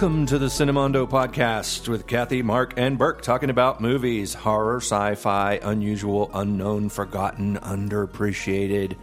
[0.00, 5.14] Welcome to the Cinemondo podcast with Kathy, Mark, and Burke talking about movies, horror, sci
[5.16, 8.96] fi, unusual, unknown, forgotten, underappreciated.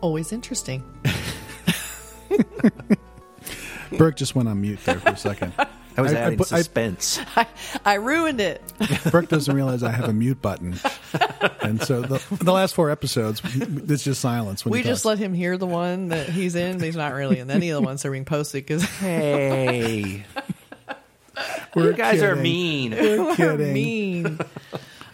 [0.00, 0.82] Always interesting.
[3.96, 5.52] Burke just went on mute there for a second.
[5.96, 7.20] I was I- I adding put- I- suspense.
[7.36, 7.46] I,
[7.84, 8.62] I ruined it.
[9.10, 10.78] Burke doesn't realize I have a mute button,
[11.62, 14.64] and so the, the last four episodes, it's just silence.
[14.64, 15.04] When We just talks.
[15.06, 17.80] let him hear the one that he's in, but he's not really in any of
[17.80, 20.24] the ones that are being posted because hey,
[21.74, 22.92] We're you guys are mean.
[22.92, 23.72] We're kidding.
[23.72, 24.38] mean.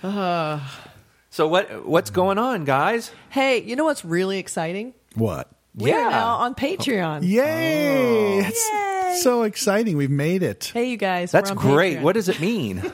[0.03, 1.87] So what?
[1.87, 3.11] What's going on, guys?
[3.31, 4.95] Hey, you know what's really exciting?
[5.15, 5.49] What?
[5.75, 6.09] We are Yeah.
[6.09, 7.23] now on Patreon.
[7.29, 8.39] Yay!
[8.43, 8.47] Oh.
[8.47, 8.96] It's Yay.
[9.23, 9.97] So exciting.
[9.97, 10.71] We've made it.
[10.73, 11.33] Hey, you guys.
[11.33, 11.99] That's great.
[11.99, 12.03] Patreon.
[12.03, 12.83] What does it mean?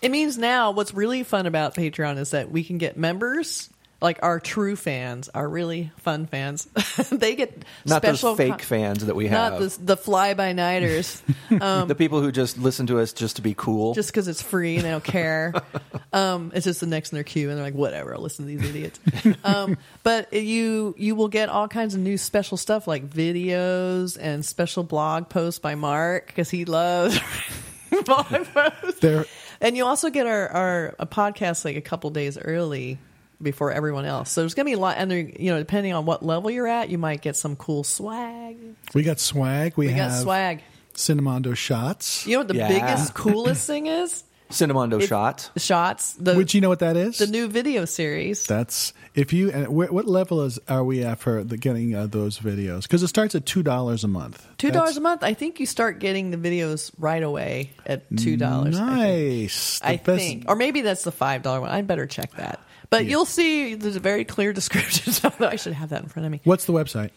[0.00, 3.68] It means now what's really fun about Patreon is that we can get members,
[4.00, 6.66] like our true fans, our really fun fans.
[7.10, 9.54] they get Not special those fake con- fans that we have.
[9.54, 11.20] Not the, the fly by nighters.
[11.50, 13.94] the people who just listen to us just to be cool.
[13.94, 15.52] just because it's free and they don't care.
[16.12, 18.56] um, it's just the next in their queue, and they're like, whatever, I'll listen to
[18.56, 19.00] these idiots.
[19.42, 24.44] um, but you you will get all kinds of new special stuff like videos and
[24.44, 27.18] special blog posts by Mark because he loves
[28.04, 29.00] blog posts.
[29.00, 29.24] There,
[29.60, 32.98] And you also get our our a podcast like a couple days early
[33.40, 34.30] before everyone else.
[34.30, 36.66] So there's gonna be a lot, and there, you know, depending on what level you're
[36.66, 38.56] at, you might get some cool swag.
[38.94, 39.74] we got swag.
[39.76, 40.62] We, We have got swag.
[40.94, 42.26] Cinemondo shots.
[42.26, 42.68] You know what the Yeah.
[42.68, 44.24] biggest, coolest thing is?
[44.50, 45.50] Cinemondo It- shot.
[45.58, 46.14] Shots.
[46.14, 47.18] The Which you know what that is?
[47.18, 48.46] the new video series.
[48.46, 49.50] That's if you.
[49.50, 52.82] And wh- what level is are we at for the, getting uh, those videos?
[52.82, 54.44] Because it starts at two dollars a month.
[54.56, 55.22] Two dollars a month.
[55.22, 58.78] I think you start getting the videos right away at two dollars.
[58.80, 59.80] Nice.
[59.84, 61.70] I The best- think, or maybe that's the five dollar one.
[61.70, 62.58] I better check that.
[62.90, 65.12] But you'll see there's a very clear description.
[65.40, 66.40] I should have that in front of me.
[66.44, 67.10] What's the website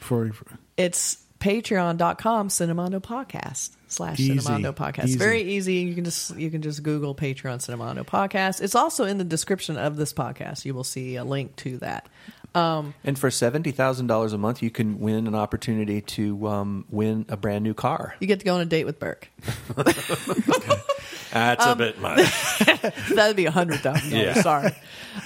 [0.00, 0.30] for?
[0.76, 4.34] It's patreon.com cinemondo podcast slash Easy.
[4.38, 5.18] cinemondo podcast Easy.
[5.18, 9.18] very easy you can just you can just google patreon cinemondo podcast it's also in
[9.18, 12.08] the description of this podcast you will see a link to that
[12.54, 17.24] And for seventy thousand dollars a month, you can win an opportunity to um, win
[17.28, 18.16] a brand new car.
[18.18, 19.30] you get to go on a date with burke
[21.32, 22.58] That's Um, a bit much.
[23.14, 24.24] That'd be a hundred thousand Yeah.
[24.34, 24.42] dollars.
[24.42, 24.72] Sorry.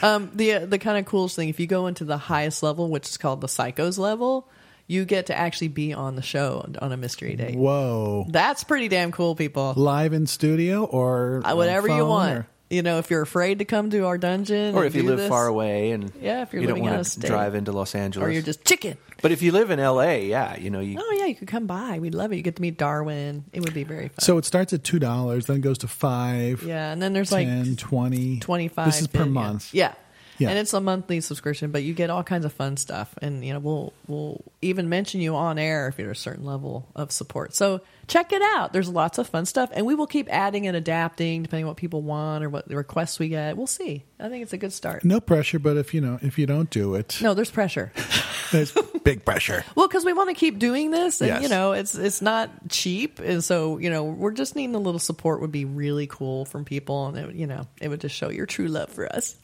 [0.02, 3.08] Um, the the kind of coolest thing, if you go into the highest level, which
[3.08, 4.48] is called the psychos level,
[4.86, 7.56] you get to actually be on the show on a mystery date.
[7.56, 8.26] Whoa!
[8.28, 9.74] That's pretty damn cool, people.
[9.76, 12.32] Live in studio or Uh, Whatever you phone want.
[12.38, 15.18] or- You know, if you're afraid to come to our dungeon, or if you live
[15.18, 18.26] this, far away and Yeah, if you're you don't want to drive into Los Angeles,
[18.26, 18.96] or you're just chicken.
[19.20, 20.96] But if you live in L.A., yeah, you know you.
[20.98, 21.98] Oh yeah, you could come by.
[21.98, 22.36] We'd love it.
[22.36, 23.44] You get to meet Darwin.
[23.52, 24.18] It would be very fun.
[24.20, 27.68] So it starts at two dollars, then goes to five, yeah, and then there's 10,
[27.68, 28.40] like 20.
[28.40, 29.32] 25 This is per bid, yeah.
[29.32, 29.74] month.
[29.74, 29.94] Yeah.
[30.42, 30.50] Yeah.
[30.50, 33.14] And it's a monthly subscription, but you get all kinds of fun stuff.
[33.22, 36.88] And, you know, we'll, we'll even mention you on air if you're a certain level
[36.94, 37.54] of support.
[37.54, 38.72] So check it out.
[38.72, 39.70] There's lots of fun stuff.
[39.72, 42.76] And we will keep adding and adapting depending on what people want or what the
[42.76, 43.56] requests we get.
[43.56, 44.04] We'll see.
[44.20, 45.04] I think it's a good start.
[45.04, 47.92] No pressure, but if you know if you don't do it, No, there's pressure.
[48.52, 48.72] there's
[49.02, 49.64] big pressure.
[49.74, 51.42] Well, because we want to keep doing this, and Yes.
[51.42, 55.00] you know, it's it's not cheap, and so you know, we're just needing a little
[55.00, 58.28] support would be really cool from people, and it, you know, it would just show
[58.30, 59.36] your true love for us.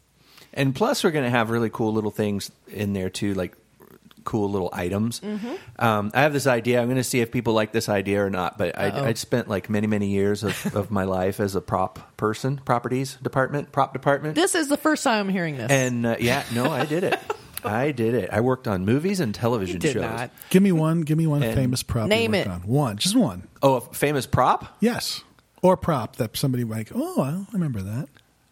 [0.58, 3.56] And plus, we're going to have really cool little things in there too, like
[4.24, 5.20] cool little items.
[5.20, 5.54] Mm-hmm.
[5.78, 6.80] Um, I have this idea.
[6.80, 8.58] I'm going to see if people like this idea or not.
[8.58, 12.16] But I, I'd spent like many, many years of, of my life as a prop
[12.18, 14.34] person, properties department, prop department.
[14.34, 15.70] This is the first time I'm hearing this.
[15.70, 17.18] and uh, yeah, no, I did it.
[17.64, 18.28] I did it.
[18.30, 20.02] I worked on movies and television you did shows.
[20.02, 20.30] not.
[20.50, 21.00] Give me one.
[21.00, 22.08] Give me one And famous prop.
[22.08, 22.52] name you worked it.
[22.52, 22.60] On.
[22.62, 23.48] One, just one.
[23.62, 24.76] Oh, a famous prop?
[24.80, 25.22] Yes,
[25.62, 26.90] or prop that somebody like.
[26.94, 28.08] Oh, well, I remember that.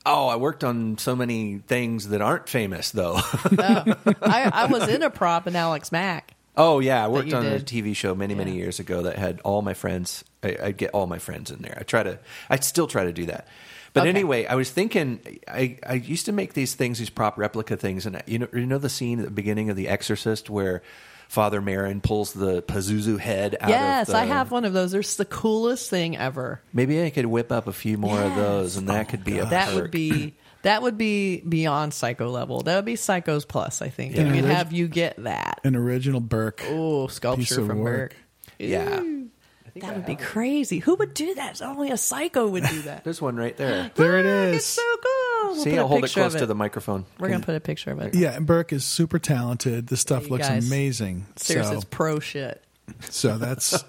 [0.09, 3.17] Oh, I worked on so many things that aren't famous, though.
[3.19, 6.35] Oh, I, I was in a prop in Alex Mack.
[6.57, 7.59] oh, yeah, I worked on a.
[7.59, 10.25] TV show many, many years ago that had all my friends.
[10.45, 11.77] I, I'd get all my friends in there.
[11.79, 12.19] I try to.
[12.49, 13.49] I still try to do that.
[13.93, 14.11] But Okay.
[14.11, 15.21] anyway, I was thinking.
[15.49, 18.65] I, I used to make these things, these prop replica things, and you know, you
[18.67, 20.83] know the scene at the beginning of The Exorcist where
[21.29, 24.73] Father Merrin pulls the Pazuzu head out Yes, of the, Yes, I have one of
[24.73, 24.93] those.
[24.93, 26.63] They're the coolest thing ever.
[26.73, 29.39] Maybe I could whip up a few more of those, and that oh, could be
[29.39, 32.63] a That would be that would be beyond psycho level.
[32.63, 33.83] That would be psychos plus.
[33.83, 34.15] I think.
[34.15, 34.23] Yeah.
[34.23, 34.53] And we'd Yeah.
[34.55, 35.61] have you get that.
[35.65, 36.63] An original Burke.
[36.69, 38.11] Oh, Piece sculpture of from work.
[38.11, 38.17] Burke.
[38.59, 39.01] Yeah.
[39.01, 39.29] Ooh,
[39.77, 40.79] That would be crazy.
[40.79, 41.61] Who would do that?
[41.61, 43.05] Only a psycho would do that.
[43.05, 43.91] There's one right there.
[43.95, 44.57] There it Look, is.
[44.57, 45.13] It's so cool.
[45.45, 47.05] We'll See, put a I'll hold it picture close of to the microphone.
[47.19, 48.15] We're gonna put a picture of it.
[48.15, 49.87] Yeah, and Burke is super talented.
[49.87, 51.27] This stuff You looks guys- amazing.
[51.37, 52.63] Seriously, so, it's pro shit.
[53.11, 53.85] so that's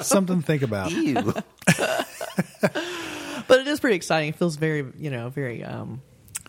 [0.06, 0.90] something to think about.
[0.90, 1.32] Ew.
[3.48, 4.30] But it is pretty exciting.
[4.30, 6.02] It feels very, you know, very um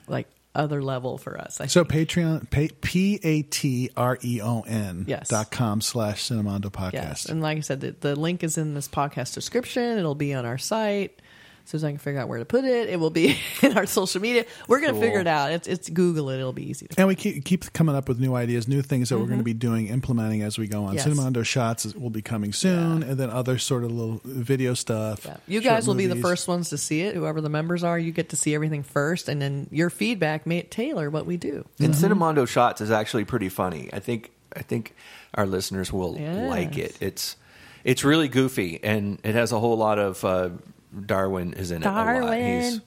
[0.08, 1.62] like other level for us.
[1.62, 2.10] I So think.
[2.10, 5.30] Patreon, P A T R E O N Yes.
[5.30, 6.94] dot com slash Cinemondo podcast.
[6.94, 10.00] Yes, and like I said, the, the link is in this podcast description.
[10.00, 11.22] It'll be on our site.
[11.68, 13.78] As soon as I can figure out where to put it, it will be in
[13.78, 14.46] our social media.
[14.70, 15.02] We're going to Cool.
[15.02, 15.52] figure it out.
[15.52, 16.38] It's, it's Google it.
[16.40, 16.88] It'll be easy.
[16.88, 19.40] To And we keep, keep coming up with new ideas, new things that we're going
[19.40, 20.96] to be doing, implementing as we go on.
[20.96, 21.10] Mm-hmm.
[21.10, 21.18] Yes.
[21.20, 25.26] Cinemondo shots is- will be coming soon, and then other sort of little video stuff.
[25.26, 25.36] Yeah.
[25.46, 27.16] You guys will be the first ones to see it.
[27.16, 30.62] Whoever the members are, you get to see everything first, and then your feedback may
[30.62, 31.66] tailor what we do.
[31.82, 33.90] And Cinemondo Shots is actually pretty funny.
[33.92, 34.96] I think I think
[35.34, 36.50] our listeners will Yes.
[36.50, 36.96] like it.
[37.02, 37.36] It's
[37.84, 40.50] it's really goofy and it has a whole lot of uh,
[41.06, 41.86] Darwin is in it.
[41.86, 42.06] A lot.
[42.06, 42.62] Darwin.
[42.62, 42.82] He's,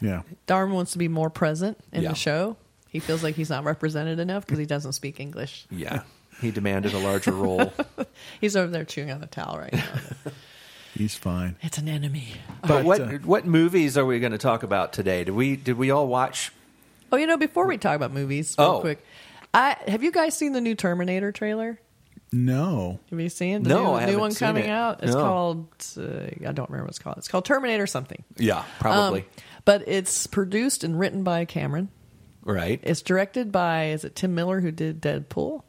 [0.00, 0.22] Yeah.
[0.46, 2.08] Darwin wants to be more present in Yeah.
[2.10, 2.56] the show.
[2.88, 5.66] He feels like he's not represented enough because he doesn't speak English.
[5.70, 6.02] yeah,
[6.40, 7.72] he demanded a larger role.
[8.40, 10.32] He's over there chewing on the towel right now.
[10.94, 11.56] He's fine.
[11.62, 12.34] it's an enemy.
[12.66, 15.24] But what uh, what movies are we going to talk about today?
[15.24, 16.52] Did we did we all watch?
[17.10, 18.80] Oh, you know, before we talk about movies, real Oh.
[18.80, 19.02] quick,
[19.54, 21.80] I have you guys seen the new Terminator trailer?
[22.32, 22.98] No.
[23.10, 24.70] Have you seen the No, new, I new haven't one seen coming it.
[24.70, 25.02] out?
[25.02, 25.20] It's No.
[25.22, 25.66] called
[25.98, 26.02] uh,
[26.48, 27.18] I don't remember what it's called.
[27.18, 28.24] It's called Terminator something.
[28.38, 29.20] Yeah, probably.
[29.20, 29.26] Um,
[29.64, 31.88] but it's produced and written by Cameron.
[32.42, 32.80] right.
[32.82, 35.62] It's directed by is it Tim Miller who did Deadpool,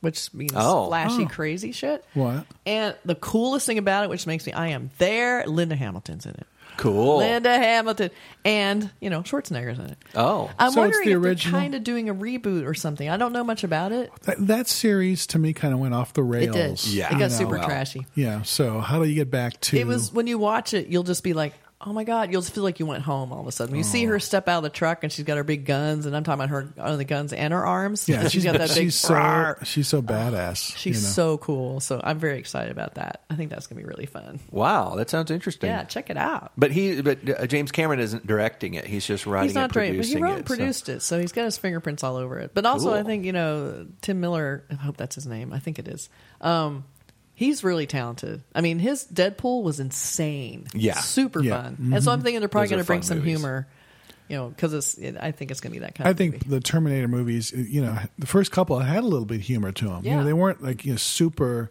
[0.00, 0.86] which means Oh.
[0.88, 1.26] flashy, Oh.
[1.28, 2.04] crazy shit.
[2.14, 2.46] What?
[2.66, 5.44] And the coolest thing about it, which makes me I am there.
[5.46, 6.46] Linda Hamilton's in it.
[6.78, 7.18] Cool.
[7.18, 8.10] Linda Hamilton
[8.44, 9.98] and you know Schwarzenegger's in it.
[10.14, 11.52] Oh, I'm So it's wondering the if original?
[11.52, 13.08] they're kind of doing a reboot or something.
[13.10, 14.10] I don't know much about it.
[14.22, 16.84] That, that series to me kind of went off the It rails.
[16.84, 16.92] did.
[16.94, 17.08] Yeah.
[17.08, 17.36] it you got know.
[17.36, 17.66] super Wow.
[17.66, 18.06] trashy.
[18.14, 18.42] Yeah.
[18.42, 19.76] So how do you get back to?
[19.78, 22.54] It was when you watch it, you'll just be like, "Oh my god!" You'll just
[22.54, 23.72] feel like you went home all of a sudden.
[23.72, 26.06] When you see her step out of the truck and she's got her big guns,
[26.06, 28.08] and I'm talking about her on the guns and her arms.
[28.08, 28.76] Yeah, she's got that big.
[28.76, 30.76] she's so "Rawr." she's so badass.
[30.76, 31.12] She's you know.
[31.12, 31.80] so cool.
[31.80, 33.22] So I'm very excited about that.
[33.30, 34.40] I think that's gonna be really fun.
[34.50, 35.70] wow, that sounds interesting.
[35.70, 36.52] Yeah, check it out.
[36.56, 38.84] But he, but uh, James Cameron isn't directing it.
[38.84, 40.36] He's just writing He's not and great, but producing he wrote it.
[40.38, 42.52] and so- produced it, so he's got his fingerprints all over it.
[42.54, 44.64] But also, I think you know Tim Miller.
[44.70, 45.52] I hope that's his name.
[45.52, 46.08] I think it is.
[46.40, 46.84] Um,
[47.38, 48.42] he's really talented.
[48.52, 50.66] I mean, his Deadpool was insane.
[50.74, 50.94] Yeah.
[50.98, 51.62] super Yeah.
[51.62, 51.66] fun.
[51.66, 51.98] And mm-hmm.
[52.00, 53.36] so I'm thinking they're probably going to bring some movies.
[53.38, 53.68] humor.
[54.28, 54.98] You know, because it's.
[54.98, 56.16] It, I think it's going to be that kind of I of.
[56.18, 56.48] think movie.
[56.48, 59.70] the Terminator movies, uh, you know, the first couple had a little bit of humor
[59.72, 60.04] to them.
[60.04, 60.24] You know, Yeah.
[60.24, 61.70] they weren't like you know super.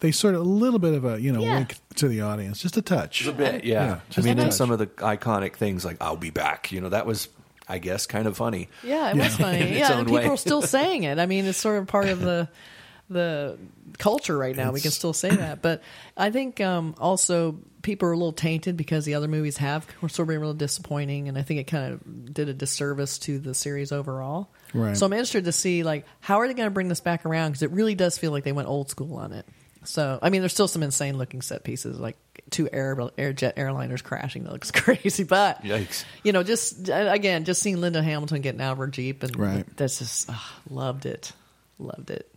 [0.00, 1.54] They sort of a little bit of a you know Yeah.
[1.58, 3.26] wink to the audience, just a touch.
[3.26, 4.00] A bit, yeah.
[4.10, 6.80] Yeah, I mean, a and some of the iconic things like "I'll be back," you
[6.82, 7.28] know, that was,
[7.68, 8.68] I guess, kind of funny.
[8.84, 9.72] Yeah, it was funny.
[9.78, 10.26] Yeah, and people way.
[10.26, 11.18] are still saying it.
[11.18, 12.48] I mean, it's sort of part of the
[13.08, 13.58] the
[13.98, 14.72] culture right now.
[14.72, 15.82] we can still say that, but
[16.16, 20.08] I think um, also people are a little tainted because the other movies have were
[20.08, 23.38] sort of been really disappointing, and I think it kind of did a disservice to
[23.38, 24.48] the series overall.
[24.74, 24.96] Right.
[24.96, 27.50] So I'm interested to see like how are they going to bring this back around
[27.52, 29.46] because it really does feel like they went old school on it.
[29.84, 32.16] So I mean, there's still some insane looking set pieces like
[32.50, 36.04] two air, air jet airliners crashing that looks crazy, but Yikes.
[36.24, 39.36] you know, just uh, again, just seeing Linda Hamilton getting out of her jeep and
[39.38, 39.76] Right.
[39.76, 41.32] that's just ah, loved it,
[41.78, 42.28] loved it.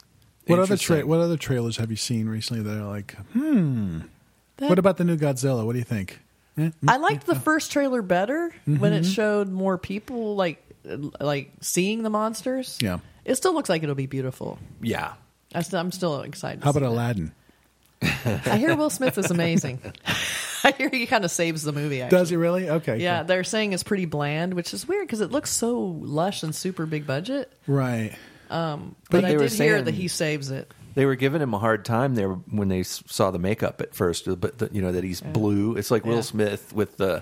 [0.50, 4.00] What other tra- what other trailers have you seen recently that are like, hmm?
[4.58, 5.66] That- What about the new Godzilla?
[5.66, 6.20] What do you think?
[6.58, 6.72] Eh?
[6.88, 8.94] I liked the first trailer better when Mm-hmm.
[8.94, 12.78] it showed more people like uh, like seeing the monsters.
[12.82, 13.00] Yeah.
[13.26, 14.60] it still looks like it'll be beautiful.
[14.82, 15.14] Yeah.
[15.56, 16.64] I still, I'm still excited.
[16.64, 16.90] How about that.
[16.90, 17.32] Aladdin?
[18.02, 19.80] I hear Will Smith is amazing.
[20.64, 22.02] I hear he kind of saves the movie.
[22.02, 22.18] Actually.
[22.18, 22.70] Does he really?
[22.70, 22.98] Okay.
[23.00, 23.28] Yeah, cool.
[23.28, 26.86] they're saying it's pretty bland, which is weird because it looks so lush and super
[26.86, 27.52] big budget.
[27.68, 28.14] Right.
[28.50, 30.74] Um, but, But I they were did hear that he saves it.
[30.96, 34.26] They were giving him a hard time there when they saw the makeup at first,
[34.40, 35.76] but the, you know that he's blue.
[35.76, 36.12] It's like Yeah.
[36.12, 37.22] Will Smith with the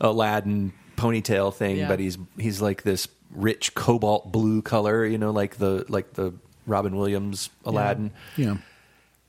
[0.00, 1.88] Aladdin ponytail thing, Yeah.
[1.88, 6.34] but he's he's like this rich cobalt blue color, you know, like the like the
[6.66, 8.12] Robin Williams Aladdin.
[8.36, 8.56] Yeah.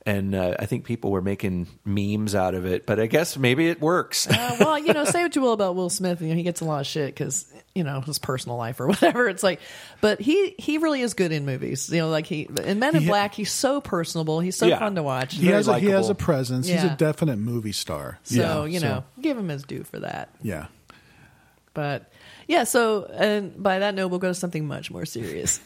[0.07, 3.69] And uh, I think people were making memes out of it, but I guess maybe
[3.69, 4.27] it works.
[4.27, 6.61] Uh, well, you know, say what you will about Will Smith, you know, he gets
[6.61, 9.27] a lot of shit because you know his personal life or whatever.
[9.27, 9.59] It's like,
[10.01, 11.89] but he he really is good in movies.
[11.89, 14.39] You know, like he in Men in He- Black, he's so personable.
[14.41, 14.77] He's so Yeah.
[14.77, 15.33] fun to watch.
[15.33, 16.23] He has a, he has a likable.
[16.23, 16.67] presence.
[16.67, 18.19] He's a definite movie star.
[18.21, 20.29] So Yeah, you know, give him his due for that.
[20.43, 20.67] Yeah.
[21.73, 22.11] But
[22.47, 25.59] yeah, so and by that note, we'll go to something much more serious,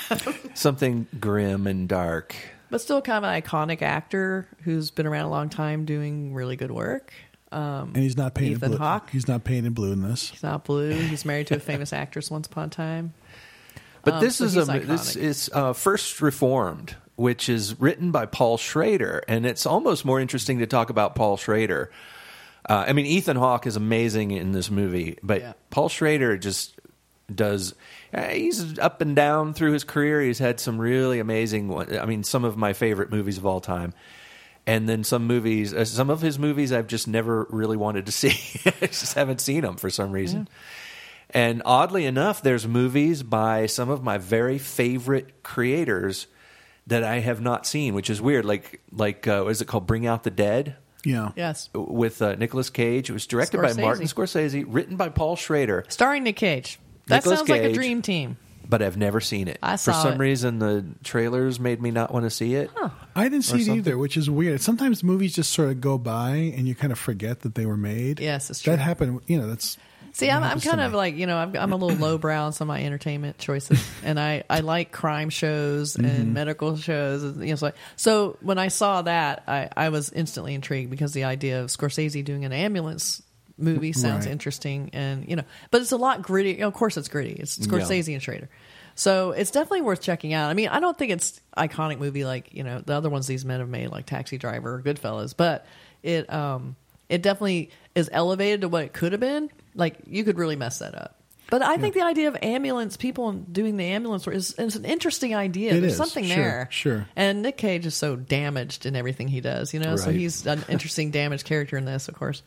[0.54, 2.34] Something grim and dark.
[2.74, 6.56] But still kind of an iconic actor who's been around a long time doing really
[6.56, 7.12] good work.
[7.52, 8.78] Um, And he's not painted Ethan blue.
[8.78, 9.10] Hawke.
[9.10, 10.30] He's not painted blue in this.
[10.30, 10.90] he's not blue.
[10.92, 13.14] He's married to a famous actress once upon a time.
[14.02, 15.20] But Um, this so is a he's this iconic.
[15.22, 20.58] is uh, First Reformed, which is written by Paul Schrader, and it's almost more interesting
[20.58, 21.92] to talk about Paul Schrader.
[22.68, 25.52] Uh, I mean, Ethan Hawke is amazing in this movie, but Yeah.
[25.70, 26.80] Paul Schrader just
[27.32, 27.74] does.
[28.12, 30.20] uh, He's up and down through his career.
[30.20, 31.72] He's had some really amazing.
[31.98, 33.94] I mean, some of my favorite movies of all time.
[34.66, 38.12] And then some movies, uh, some of his movies, I've just never really wanted to
[38.12, 38.30] see.
[38.80, 40.48] I just haven't seen them for some reason.
[41.30, 46.28] And oddly enough, there's movies by some of my very favorite creators
[46.86, 48.44] that I have not seen, which is weird.
[48.44, 49.86] Like like uh, what is it called?
[49.86, 51.32] Bring Out the Dead Yeah.
[51.36, 51.68] Yes.
[51.74, 53.10] with uh, Nicolas Cage.
[53.10, 56.78] It was directed by Martin Scorsese, written by Paul Schrader, Starring Nick Cage.
[57.06, 57.74] That Nicolas sounds like a Cage.
[57.76, 58.36] dream team.
[58.68, 59.58] but I've never seen it.
[59.62, 60.18] I For saw some it.
[60.18, 62.70] reason, the trailers made me not want to see it.
[63.14, 63.76] I didn't see it something.
[63.76, 64.60] either, which is weird.
[64.62, 67.76] Sometimes movies just sort of go by and you kind of forget that they were
[67.76, 68.20] made.
[68.20, 69.20] Yes, it's That happened.
[69.26, 69.76] You know, that's.
[70.12, 70.96] See, I'm, I'm happens to kind of me.
[70.96, 74.18] like you know I'm, I'm a little lowbrow on some of my entertainment choices, and
[74.20, 76.32] I, I like crime shows and Mm-hmm.
[76.32, 77.24] medical shows.
[77.24, 81.14] And, you know, so, so when I saw that, I, I was instantly intrigued because
[81.14, 83.22] the idea of Scorsese doing an ambulance
[83.56, 84.32] movie sounds Right.
[84.32, 86.62] interesting, and you know, but it's a lot gritty.
[86.62, 87.32] Of course, it's gritty.
[87.32, 88.48] It's Scorsese and Schrader.
[88.96, 90.50] So it's definitely worth checking out.
[90.50, 93.44] I mean, I don't think it's iconic movie like you know the other ones these
[93.44, 95.66] men have made, like Taxi Driver or Goodfellas, but
[96.02, 96.76] it um
[97.08, 99.50] it definitely is elevated to what it could have been.
[99.74, 101.20] Like you could really mess that up.
[101.50, 104.86] But I think the idea of ambulance people doing the ambulance work is, is an
[104.86, 105.74] interesting idea.
[105.74, 107.08] It There's is, something sure, there, sure.
[107.14, 109.96] And Nick Cage is so damaged in everything he does, you know.
[109.96, 112.42] So he's an interesting damaged character in this, of course.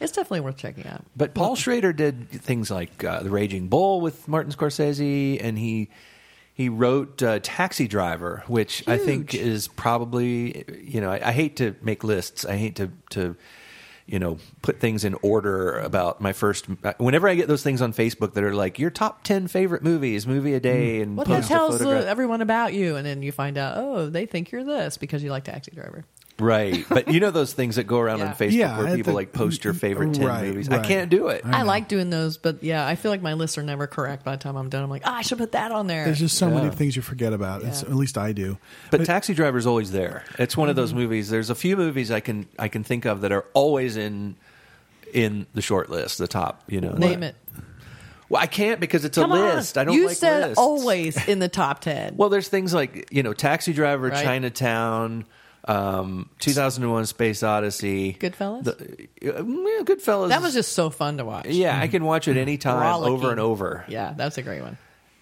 [0.00, 1.04] It's definitely worth checking out.
[1.16, 5.88] But Paul Schrader did things like uh, The Raging Bull with Martin Scorsese, and he
[6.52, 11.56] he wrote uh, Taxi Driver, which I think is probably you know I, I hate
[11.56, 12.44] to make lists.
[12.44, 13.36] I hate to to
[14.06, 16.66] you know put things in order about my first.
[16.98, 20.26] Whenever I get those things on Facebook that are like your top ten favorite movies,
[20.26, 23.58] movie a day, and What that tells uh, everyone about you, and then you find
[23.58, 26.04] out, oh, they think you're this because you like Taxi Driver.
[26.38, 26.84] Right?
[26.88, 28.26] But you know those things that go around Yeah.
[28.26, 30.68] on Facebook Yeah, where I people think- like post your favorite ten Right, movies.
[30.68, 30.86] I right.
[30.86, 31.42] can't do it.
[31.44, 34.32] I, like doing those, but yeah, I feel like my lists are never correct by
[34.36, 34.82] the time I'm done.
[34.82, 36.04] I'm like, ah, I should put that on there.
[36.04, 36.54] There's just so Yeah.
[36.54, 37.62] many things you forget about.
[37.62, 37.88] It's, Yeah.
[37.90, 38.58] at least I do.
[38.90, 40.24] But Taxi Driver's always there.
[40.38, 40.82] It's one of Mm-hmm.
[40.82, 41.30] those movies.
[41.30, 44.36] There's a few movies I can I can think of that are always in
[45.14, 46.62] in the short list, the top.
[46.68, 47.36] You know, Name it.
[48.28, 49.54] Well, I can't because it's Come a on.
[49.56, 49.78] list.
[49.78, 50.58] I don't you like said lists.
[50.58, 52.14] always in the top ten.
[52.18, 54.24] Well, there's things like you know, Taxi Driver, Right.
[54.24, 55.24] Chinatown,
[55.66, 58.64] um, 2001: Space Odyssey, Goodfellas?
[58.64, 58.72] The,
[59.38, 60.28] uh, yeah, Goodfellas.
[60.28, 61.46] that was just so fun to watch.
[61.46, 61.78] yeah.
[61.78, 64.78] I can watch it anytime, over and over, Yeah, that's a great one.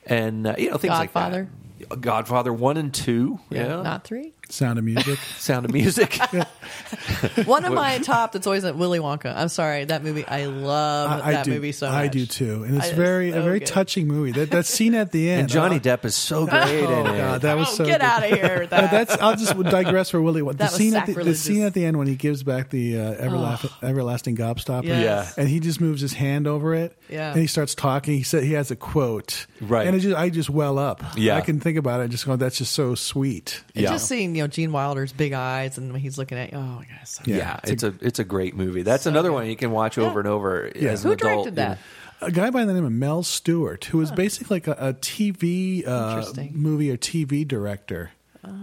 [0.06, 1.48] and uh, you know things Godfather.
[1.78, 2.00] like that.
[2.00, 3.40] Godfather one and two.
[3.50, 4.32] Yeah, not three.
[4.50, 5.18] Sound of Music.
[5.38, 6.18] Sound of Music.
[7.46, 9.34] One of my top that's always at Willy Wonka.
[9.34, 10.24] I'm sorry, that movie.
[10.26, 11.52] I love I, I that do.
[11.52, 11.94] movie so much.
[11.94, 13.66] I do too, and it's I- it's very a very good.
[13.68, 14.32] touching movie.
[14.32, 15.40] That that scene at the end.
[15.42, 17.18] and Johnny uh, Depp is so great Oh in it.
[17.18, 17.84] god, that was Oh, so.
[17.86, 18.06] get good.
[18.06, 18.90] out of here with Uh, that.
[18.90, 19.22] that's.
[19.22, 20.42] I'll just digress for Willy.
[20.42, 20.52] Wonka.
[20.52, 22.70] The That was scene at the, the scene at the end when he gives back
[22.70, 24.84] the uh, everlasting, everlasting gobstopper.
[24.84, 25.34] Yes.
[25.36, 25.40] Yeah.
[25.42, 26.96] and he just moves his hand over it.
[27.08, 27.32] Yeah.
[27.32, 28.14] and he starts talking.
[28.16, 29.46] He said he has a quote.
[29.60, 29.86] Right.
[29.86, 31.02] and it just, I just well up.
[31.16, 31.36] Yeah.
[31.36, 32.04] I can think about it.
[32.04, 32.36] and Just go.
[32.36, 33.62] That's just so sweet.
[33.74, 33.90] And Yeah.
[33.92, 36.58] Just seeing you know Gene Wilder's big eyes and when he's looking at you.
[36.58, 37.36] Oh my god, so Yeah.
[37.36, 38.82] Yeah, it's a it's a great movie.
[38.82, 40.18] That's another one you can watch over Yeah.
[40.20, 40.90] and over Yeah.
[40.90, 41.32] as an Who adult.
[41.32, 41.78] directed that?
[42.20, 45.86] A guy by the name of Mel Stuart, who was basically like a, a TV
[45.86, 48.12] uh, movie or TV director.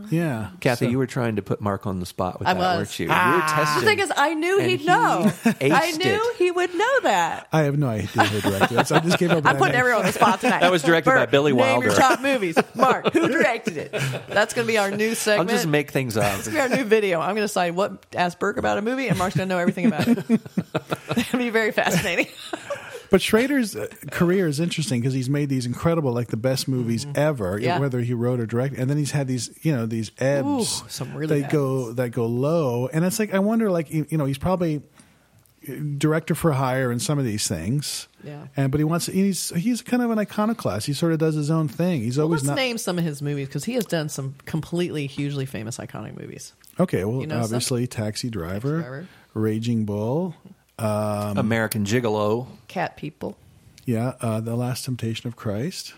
[0.09, 2.59] Yeah, Kathy, So- you were trying to put Mark on the spot with I that,
[2.59, 2.77] was.
[2.77, 3.07] weren't you?
[3.09, 3.29] Ah.
[3.29, 3.79] you were testing.
[3.81, 5.31] The thing is, I knew he'd he know.
[5.45, 6.35] I knew it.
[6.37, 7.47] he would know that.
[7.51, 8.87] I have no idea who directed it.
[8.87, 9.37] So I just gave up.
[9.37, 9.79] I'm that putting name.
[9.79, 10.59] everyone on the spot tonight.
[10.61, 12.57] That was directed by Bert, Billy Name your top movies.
[12.75, 13.91] Mark, who directed it?
[14.27, 15.49] That's going to be our new I'll segment.
[15.49, 16.37] just make things up.
[16.39, 17.19] It's gonna be our new video.
[17.19, 19.59] I'm going to decide what ask Burke about a movie, and Mark's going to know
[19.59, 20.17] everything about it.
[21.17, 22.27] It'll be very fascinating.
[23.11, 27.05] But Schrader's uh, career is interesting because he's made these incredible, like the best movies
[27.13, 27.63] ever, Mm-hmm.
[27.65, 27.77] Yeah.
[27.79, 28.79] whether he wrote or directed.
[28.79, 31.91] And then he's had these, you know, these ebbs Ooh, some really that bad go
[31.93, 32.87] that go low.
[32.87, 34.81] And it's like I wonder, like you know, he's probably
[35.67, 38.07] uh, director for hire in some of these things.
[38.23, 38.47] Yeah.
[38.55, 40.87] And but he wants he's he's kind of an iconoclast.
[40.87, 42.01] He sort of does his own thing.
[42.01, 45.05] He's always Let's not name some of his movies because he has done some completely
[45.07, 46.53] hugely famous iconic movies.
[46.79, 47.03] okay.
[47.03, 49.07] Well, You know obviously, Taxi Driver, Driver.
[49.33, 50.33] Raging Bull.
[50.79, 52.47] Um, American Gigolo.
[52.67, 53.37] Cat People,
[53.85, 55.93] Yeah, uh, the Last Temptation of Christ,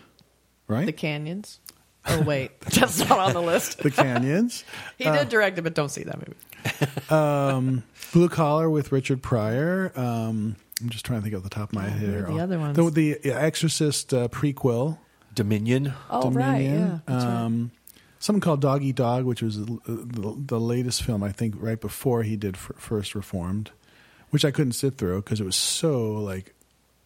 [0.68, 0.86] right?
[0.86, 1.60] The Canyons.
[2.06, 3.78] Oh wait, that's not on the list.
[3.78, 4.64] the Canyons.
[4.98, 7.82] He did direct it, but don't see that movie.
[8.12, 9.92] Blue Collar with Richard Pryor.
[9.96, 12.00] Um, I'm just trying to think off the top of my head.
[12.00, 12.22] here.
[12.26, 12.76] the other ones?
[12.76, 14.98] The, the Exorcist uh, prequel.
[15.34, 15.94] Dominion.
[16.10, 16.70] Oh right, yeah.
[16.70, 17.02] Dominion.
[17.08, 17.22] Right.
[17.24, 17.70] um,
[18.20, 21.78] Something called Dog Eat Dog, which was the, the, the latest film, I think, right
[21.80, 23.70] before he did f- First Reformed,
[24.34, 26.52] which I couldn't sit through because it was so like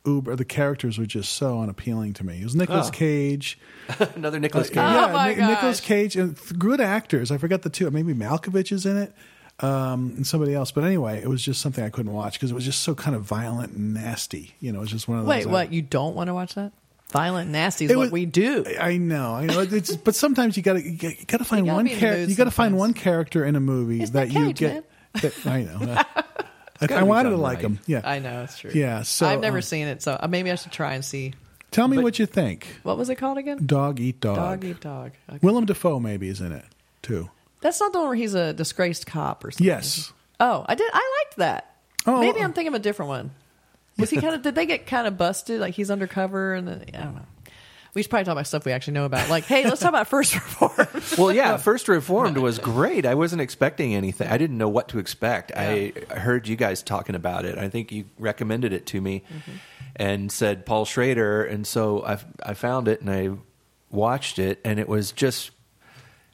[0.04, 0.34] uber.
[0.34, 2.40] The characters were just so unappealing to me.
[2.40, 2.90] It was Nicolas Oh.
[2.90, 3.58] Cage.
[4.16, 4.78] Another Nicolas Cage.
[4.78, 5.80] Oh, my Ni- Nicolas.
[5.80, 7.30] Cage and good actors.
[7.30, 7.88] I forgot the two.
[7.90, 9.12] Maybe Malkovich is in it,
[9.60, 10.70] um, and somebody else.
[10.72, 13.14] But anyway, it was just something I couldn't watch because it was just so kind
[13.14, 14.54] of violent and nasty.
[14.60, 15.30] You know, it's just one of those.
[15.30, 15.72] Wait, uh, what?
[15.72, 16.72] You don't want to watch that?
[17.12, 18.66] Violent and nasty is It what we do.
[18.78, 19.60] I know, I know.
[19.60, 22.00] It's, but sometimes you got to you got to find gotta one be in the
[22.00, 22.24] character.
[22.30, 24.84] You got to find one character in a movie It's that you Cage, get.
[25.22, 26.02] That, I know.
[26.80, 27.64] I, I wanted to like right.
[27.64, 27.78] him.
[27.86, 28.70] Yeah, I know it's true.
[28.74, 31.34] Yeah, so, I've never um, seen it, so uh, maybe I should try and see.
[31.70, 32.66] Tell me But- what you think.
[32.82, 33.66] What was it called again?
[33.66, 34.36] Dog eat dog.
[34.36, 35.12] Dog eat dog.
[35.28, 35.38] Okay.
[35.42, 36.64] Willem Dafoe maybe is in it
[37.02, 37.30] too.
[37.60, 39.66] That's not the one where he's a disgraced cop or something.
[39.66, 40.12] Yes.
[40.40, 40.88] Oh, I did.
[40.92, 41.74] I liked that.
[42.06, 43.32] Oh, maybe uh, I'm thinking of a different one.
[43.98, 44.42] Was he kind of?
[44.42, 45.60] Did they get kind of busted?
[45.60, 47.26] Like he's undercover, and then, I don't know.
[47.94, 49.28] We should probably talk about stuff we actually know about.
[49.28, 50.86] Like, hey, let's talk about First Reform.
[51.18, 53.06] well, yeah, First Reformed was great.
[53.06, 54.28] I wasn't expecting anything.
[54.28, 55.52] I didn't know what to expect.
[55.56, 57.58] I heard you guys talking about it.
[57.58, 59.24] I think you recommended it to me
[59.96, 63.30] and said Paul Schrader, and so I I found it and I
[63.90, 65.50] watched it, and it was just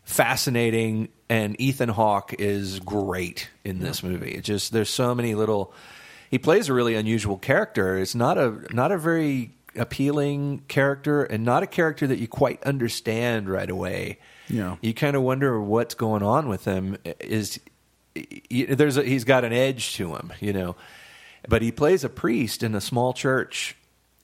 [0.04, 1.08] fascinating.
[1.28, 4.32] And Ethan Hawke is great in this movie.
[4.32, 5.72] It just there's so many little.
[6.30, 7.96] He plays a really unusual character.
[7.98, 12.62] It's not a not a very appealing character, and not a character that you quite
[12.62, 14.18] understand right away.
[14.48, 14.76] Yeah.
[14.82, 16.98] you kind of wonder what's going on with him.
[17.20, 17.60] Is
[18.50, 20.76] there's a, he's got an edge to him, you know,
[21.48, 23.76] but he plays a priest in a small church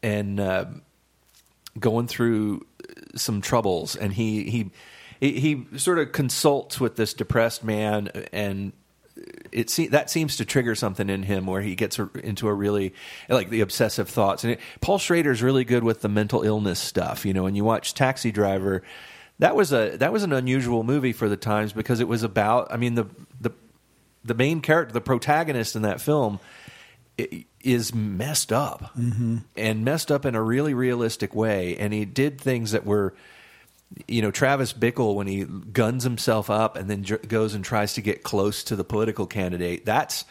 [0.02, 0.66] and uh,
[1.78, 2.66] going through
[3.16, 4.70] some troubles, and he he
[5.20, 8.72] he, he sort of consults with this depressed man and.
[9.52, 12.54] It se- that seems to trigger something in him where he gets a, into a
[12.54, 12.94] really
[13.28, 14.44] like the obsessive thoughts.
[14.44, 17.26] And it, Paul Schrader's really good with the mental illness stuff.
[17.26, 18.82] You know, when you watch Taxi Driver,
[19.38, 22.72] that was a that was an unusual movie for the times because it was about.
[22.72, 23.06] I mean the
[23.40, 23.50] the
[24.24, 26.38] the main character, the protagonist in that film,
[27.18, 29.38] i- is messed up mm-hmm.
[29.56, 31.76] and messed up in a really realistic way.
[31.76, 33.14] And he did things that were,
[34.06, 37.94] you know, Travis Bickle when he guns himself up and then j- goes and tries
[37.94, 39.84] to get close to the political candidate.
[39.84, 40.24] That's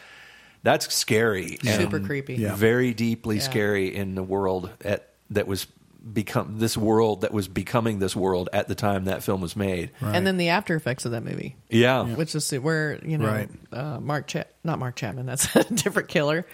[0.62, 2.34] that's scary, Super creepy.
[2.34, 2.54] Yeah.
[2.54, 3.42] very deeply Yeah.
[3.42, 5.66] scary in the world at, that was
[6.12, 9.90] become this world that was becoming this world at the time that film was made.
[10.00, 10.16] Right.
[10.16, 12.04] And then the after effects of that movie, Yeah.
[12.04, 13.50] which is where you know Right.
[13.72, 15.26] uh, Mark Cha- not Mark Chapman.
[15.26, 16.46] That's a different killer.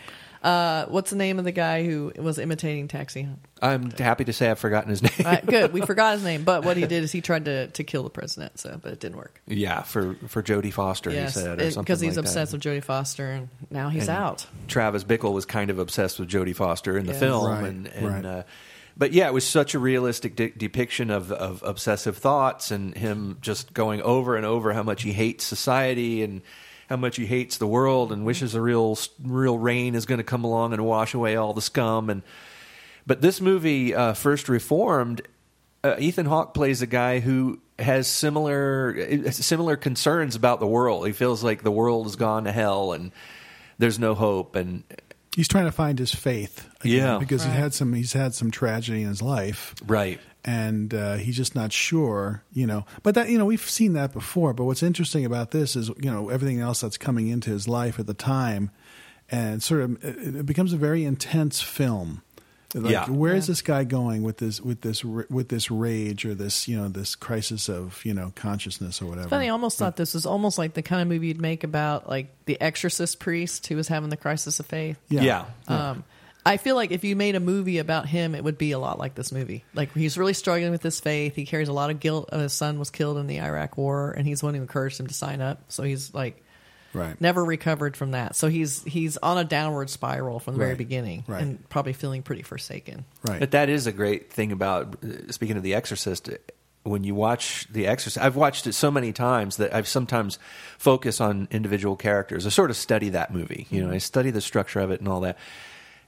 [0.43, 3.23] Uh, what's the name of the guy who was imitating Taxi?
[3.23, 3.39] Hunt?
[3.63, 5.13] I'm happy to say I've forgotten his name.
[5.25, 7.85] Uh, good, we forgot his name, but what he did is he tried to, to
[7.85, 9.41] kill the president, so but it didn't work.
[9.47, 12.65] yeah, for for Jodie Foster, yes, he said, or something because he's like obsessed that.
[12.65, 14.47] with Jodie Foster, and now he's And out.
[14.69, 17.21] Travis Bickle was kind of obsessed with Jodie Foster in the Yes.
[17.21, 18.25] film, Right, and, and right.
[18.25, 18.43] uh,
[18.99, 23.39] but yeah, it was such a realistic de- depiction of of obsessive thoughts and him
[23.41, 26.43] just going over and over how much he hates society and
[26.89, 30.25] how much he hates the world and wishes a real real rain is going to
[30.25, 32.23] come along and wash away all the scum and
[33.07, 35.23] but this movie uh, first reformed
[35.85, 41.07] uh, Ethan Hawke plays a guy who has similar similar concerns about the world.
[41.07, 43.13] He feels like the world has gone to hell and
[43.79, 44.83] there's no hope and
[45.37, 46.67] He's trying to find his faith.
[46.81, 47.19] again, Yeah.
[47.19, 47.55] because Right.
[47.55, 47.93] he had some.
[47.93, 50.19] He's had some tragedy in his life, right.
[50.47, 52.43] And uh, he's just not sure.
[52.53, 54.55] You know, but that you know we've seen that before.
[54.55, 57.99] But what's interesting about this is you know everything else that's coming into his life
[57.99, 58.71] at the time,
[59.31, 62.23] and sort of it, it becomes a very intense film.
[62.75, 63.09] Like, Yeah.
[63.09, 63.53] where is Yeah.
[63.53, 67.15] this guy going with this with this with this rage or this you know this
[67.15, 69.29] crisis of you know consciousness or whatever?
[69.29, 72.09] Funny, I almost thought this was almost like the kind of movie you'd make about
[72.09, 74.99] like the exorcist priest who was having the crisis of faith.
[75.09, 75.47] Yeah.
[75.69, 76.05] Um,
[76.47, 78.99] I feel like if you made a movie about him, it would be a lot
[78.99, 79.65] like this movie.
[79.75, 81.35] Like he's really struggling with his faith.
[81.35, 82.29] He carries a lot of guilt.
[82.33, 85.01] Uh, His son was killed in the Iraq War, and he's the one who encouraged
[85.01, 85.65] him to sign up.
[85.69, 86.43] So he's like
[86.95, 87.21] right.
[87.21, 88.37] never recovered from that.
[88.37, 91.43] So he's he's on a downward spiral from the very beginning, Right.
[91.43, 93.05] and probably feeling pretty forsaken.
[93.25, 93.41] Right.
[93.41, 96.31] But that is a great thing about uh, speaking of The Exorcist.
[96.85, 100.39] When you watch The Exorcist, I've watched it so many times that I've sometimes
[100.79, 102.47] focus on individual characters.
[102.47, 103.67] I sort of study that movie.
[103.71, 105.37] You know, I study the structure of it and all that.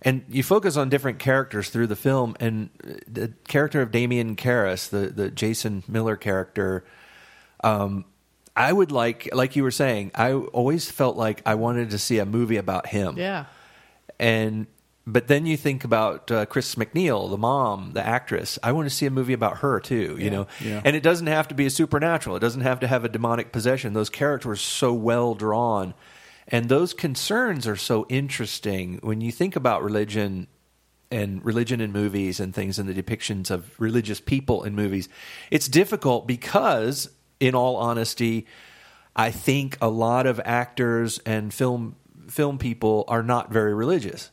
[0.02, 2.70] And you focus on different characters through the film, and
[3.06, 6.84] the character of Damien Karras, the the Jason Miller character,
[7.64, 8.04] um,
[8.54, 12.18] I would like, like you were saying, I always felt like I wanted to see
[12.18, 13.46] a movie about him Yeah,
[14.20, 14.66] and
[15.06, 18.58] but then you think about uh, Chris MacNeil, the mom, the actress.
[18.62, 20.46] I want to see a movie about her too, you know.
[20.62, 20.82] Yeah.
[20.84, 22.36] And it doesn't have to be a supernatural.
[22.36, 23.94] It doesn't have to have a demonic possession.
[23.94, 25.94] Those characters are so well drawn,
[26.48, 30.46] and those concerns are so interesting when you think about religion
[31.10, 35.08] and religion in movies and things and the depictions of religious people in movies.
[35.50, 38.46] It's difficult because, in all honesty,
[39.14, 41.96] I think a lot of actors and film
[42.28, 44.30] film people are not very religious,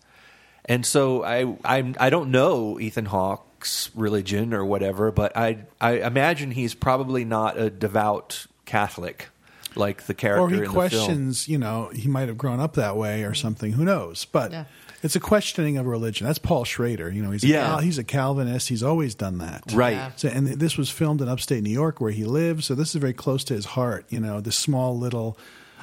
[0.65, 5.99] and so I I I don't know Ethan Hawke's religion or whatever, but I I
[5.99, 9.29] imagine he's probably not a devout Catholic
[9.77, 10.73] like the character or he in the film.
[10.75, 13.73] questions, you know, he might have grown up that way or something.
[13.73, 14.25] Who knows?
[14.25, 14.63] But Yeah.
[15.03, 16.25] it's a questioning of religion.
[16.27, 17.11] That's Paul Schrader.
[17.11, 17.65] You know, he's a Yeah.
[17.67, 18.69] Cal- he's a Calvinist.
[18.69, 19.63] He's always done that.
[19.73, 19.93] Right.
[19.93, 20.11] Yeah.
[20.15, 22.65] So, and this was filmed in upstate New York where he lives.
[22.65, 24.05] So this is very close to his heart.
[24.09, 25.37] You know, this small little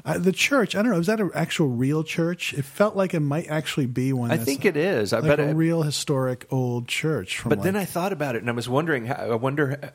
[0.05, 2.55] Uh, the church, I don't know, is that an actual real church?
[2.55, 4.33] It felt like it might actually be one.
[4.33, 5.13] I think it is.
[5.13, 7.39] I like bet a it- real historic old church.
[7.39, 9.07] From But then I thought about it, and I was wondering.
[9.07, 9.93] How, I wonder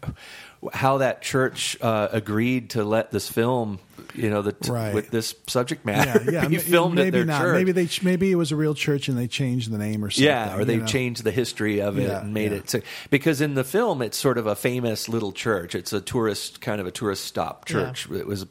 [0.71, 3.79] how that church uh, agreed to let this film,
[4.17, 4.93] you know, the t- Right.
[4.93, 7.41] with this subject matter yeah, yeah, be m- filmed maybe at their not.
[7.41, 7.53] church.
[7.56, 10.25] Maybe they maybe it was a real church and they changed the name or something.
[10.25, 10.86] yeah, or they you know?
[10.86, 12.58] changed the history of it Yeah, and made yeah.
[12.58, 15.75] it so, because in the film it's sort of a famous little church.
[15.75, 18.10] It's a tourist kind of a tourist stop church.
[18.12, 18.45] It was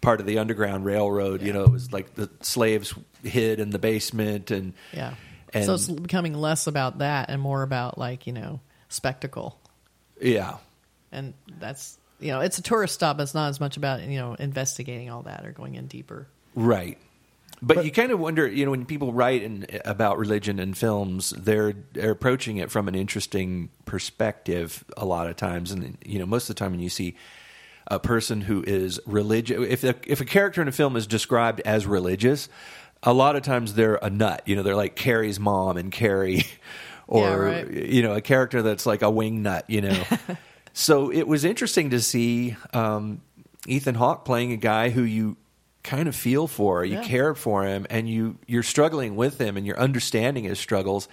[0.00, 1.42] part of the Underground Railroad.
[1.42, 5.14] You know, it was like the slaves hid in the basement and Yeah.
[5.52, 9.58] And- so it's becoming less about that and more about like you know spectacle,
[10.20, 10.56] yeah.
[11.12, 13.20] and that's you know it's a tourist stop.
[13.20, 16.26] It's not as much about you know investigating all that or going in deeper.
[16.54, 16.98] Right.
[17.60, 20.74] But, But- you kind of wonder, you know, when people write in, about religion in
[20.74, 26.18] films, they're they're approaching it from an interesting perspective a lot of times, and you
[26.18, 27.16] know, most of the time when you see
[27.90, 31.60] a person who is religious, if a, if a character in a film is described
[31.64, 32.48] as religious,
[33.02, 34.42] a lot of times they're a nut.
[34.46, 36.44] You know, they're like Carrie's mom and Carrie,
[37.08, 37.70] or Yeah, right.
[37.70, 39.64] you know, a character that's like a wing nut.
[39.68, 40.04] You know,
[40.72, 43.20] so it was interesting to see um,
[43.66, 45.36] Ethan Hawke playing a guy who you
[45.82, 47.04] kind of feel for, you Yeah.
[47.04, 51.08] care for him, and you you're struggling with him, and you're understanding his struggles.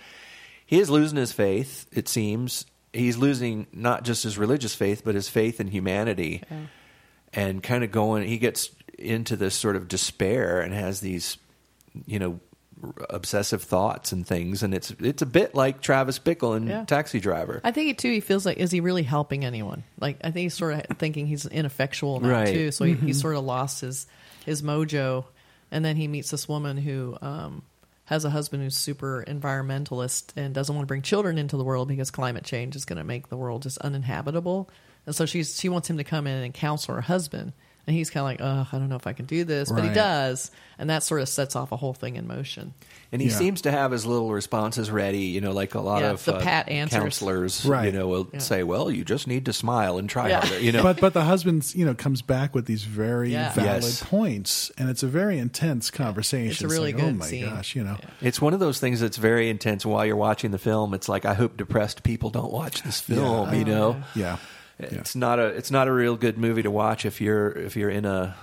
[0.66, 1.86] He is losing his faith.
[1.94, 6.42] It seems he's losing not just his religious faith, but his faith in humanity,
[7.34, 8.28] and kind of going.
[8.28, 11.38] He gets into this sort of despair and has these,
[12.06, 12.40] you know.
[13.10, 16.84] Obsessive thoughts and things, and it's it's a bit like Travis Bickle in Yeah.
[16.86, 17.62] Taxi Driver.
[17.64, 18.12] I think he too.
[18.12, 19.84] He feels like is he really helping anyone?
[20.00, 22.54] Like I think he's sort of thinking he's ineffectual now Right.
[22.54, 22.72] too.
[22.72, 24.08] So he, he sort of lost his
[24.46, 25.24] his mojo,
[25.72, 27.64] and then he meets this woman who um,
[28.06, 31.88] has a husband who's super environmentalist and doesn't want to bring children into the world
[31.88, 34.70] because climate change is going to make the world just uninhabitable.
[35.06, 37.54] And so she's she wants him to come in and counsel her husband.
[37.88, 39.82] And he's kind of like, oh, I don't know if I can do this, but
[39.84, 39.94] he Right.
[39.94, 42.74] does, and that sort of sets off a whole thing in motion.
[43.12, 43.36] And he Yeah.
[43.36, 46.36] seems to have his little responses ready, you know, like a lot Yeah, of the
[46.38, 47.00] uh, pat answers.
[47.00, 47.86] counselors, Right.
[47.94, 48.40] you know, will Yeah.
[48.40, 50.40] say, "Well, you just need to smile and try Yeah.
[50.42, 50.82] harder," you know.
[50.82, 53.54] but but the husband, you know, comes back with these very Yeah.
[53.54, 54.02] valid Yes.
[54.04, 56.52] points, and it's a very intense conversation.
[56.52, 57.46] It's a really like, oh good my scene.
[57.46, 57.98] gosh, you know.
[58.20, 59.86] it's one of those things that's very intense.
[59.86, 63.50] While you're watching the film, it's like I hope depressed people don't watch this film.
[63.54, 63.60] Yeah.
[63.60, 64.38] You know, Yeah,
[64.80, 67.90] it's not a it's not a real good movie to watch if you're if you're
[67.90, 68.36] in a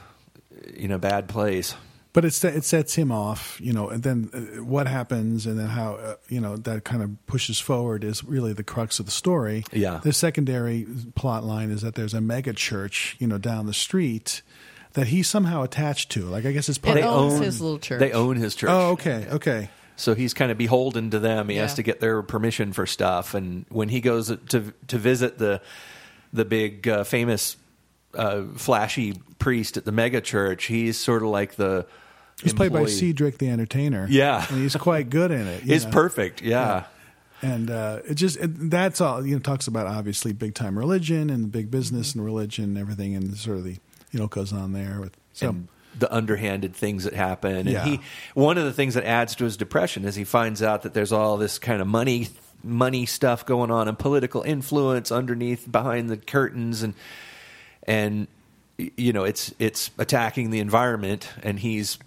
[0.74, 1.74] in a bad place.
[2.12, 5.66] but it it sets him off, you know, and then uh, what happens, and then
[5.68, 9.12] how uh, you know that kind of pushes forward is really the crux of the
[9.12, 9.64] story.
[9.72, 10.00] Yeah.
[10.02, 14.42] the secondary plot line is that there's a mega church, you know, down the street
[14.92, 16.24] that he's somehow attached to.
[16.26, 17.14] Like I guess it's part It of.
[17.32, 17.98] owns his little church.
[18.00, 18.70] They own his church.
[18.70, 19.70] Oh, okay, okay.
[19.96, 21.48] So he's kind of beholden to them.
[21.48, 23.34] He has to get their permission for stuff.
[23.34, 25.60] And when he goes to to visit the
[26.32, 27.56] the big uh, famous
[28.14, 31.86] uh, flashy priest at the mega church, he's sort of like the
[32.42, 32.86] He's played by.
[32.86, 34.06] Cedric the Entertainer.
[34.10, 34.44] Yeah.
[34.48, 35.62] and he's quite good in it.
[35.62, 35.92] He's know.
[35.92, 36.42] perfect.
[36.42, 36.84] Yeah.
[37.40, 41.30] and uh, it just it, that's all you know talks about obviously big time religion
[41.30, 43.76] and big business and religion and everything and sort of the
[44.10, 45.68] you know goes on there with so and
[45.98, 47.54] the underhanded things that happen.
[47.54, 47.84] And Yeah.
[47.84, 48.00] he
[48.34, 51.12] one of the things that adds to his depression is he finds out that there's
[51.12, 52.28] all this kind of money
[52.64, 56.94] money stuff going on and political influence underneath behind the curtains and
[57.84, 58.26] and
[58.78, 61.98] you know it's it's attacking the environment and he's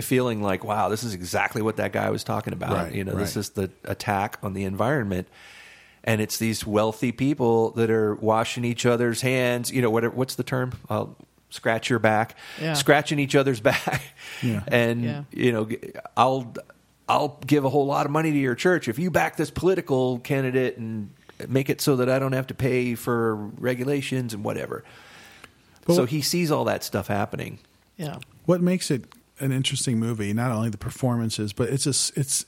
[0.00, 3.14] feeling like wow this is exactly what that guy was talking about Right, you know
[3.14, 5.26] this is the attack on the environment
[6.04, 10.34] and it's these wealthy people that are washing each other's hands you know what what's
[10.36, 11.16] the term I'll
[11.50, 12.74] scratch your back Yeah.
[12.74, 14.02] scratching each other's back
[14.42, 14.62] Yeah.
[14.68, 15.22] and Yeah.
[15.30, 15.68] you know
[16.16, 16.54] I'll
[17.08, 20.18] I'll give a whole lot of money to your church if you back this political
[20.20, 21.10] candidate and
[21.48, 24.84] make it so that I don't have to pay for regulations and whatever.
[25.86, 27.58] But so what- he sees all that stuff happening.
[27.96, 28.18] Yeah.
[28.46, 29.04] what makes it
[29.40, 32.44] an interesting movie not only the performances but it's a s- it's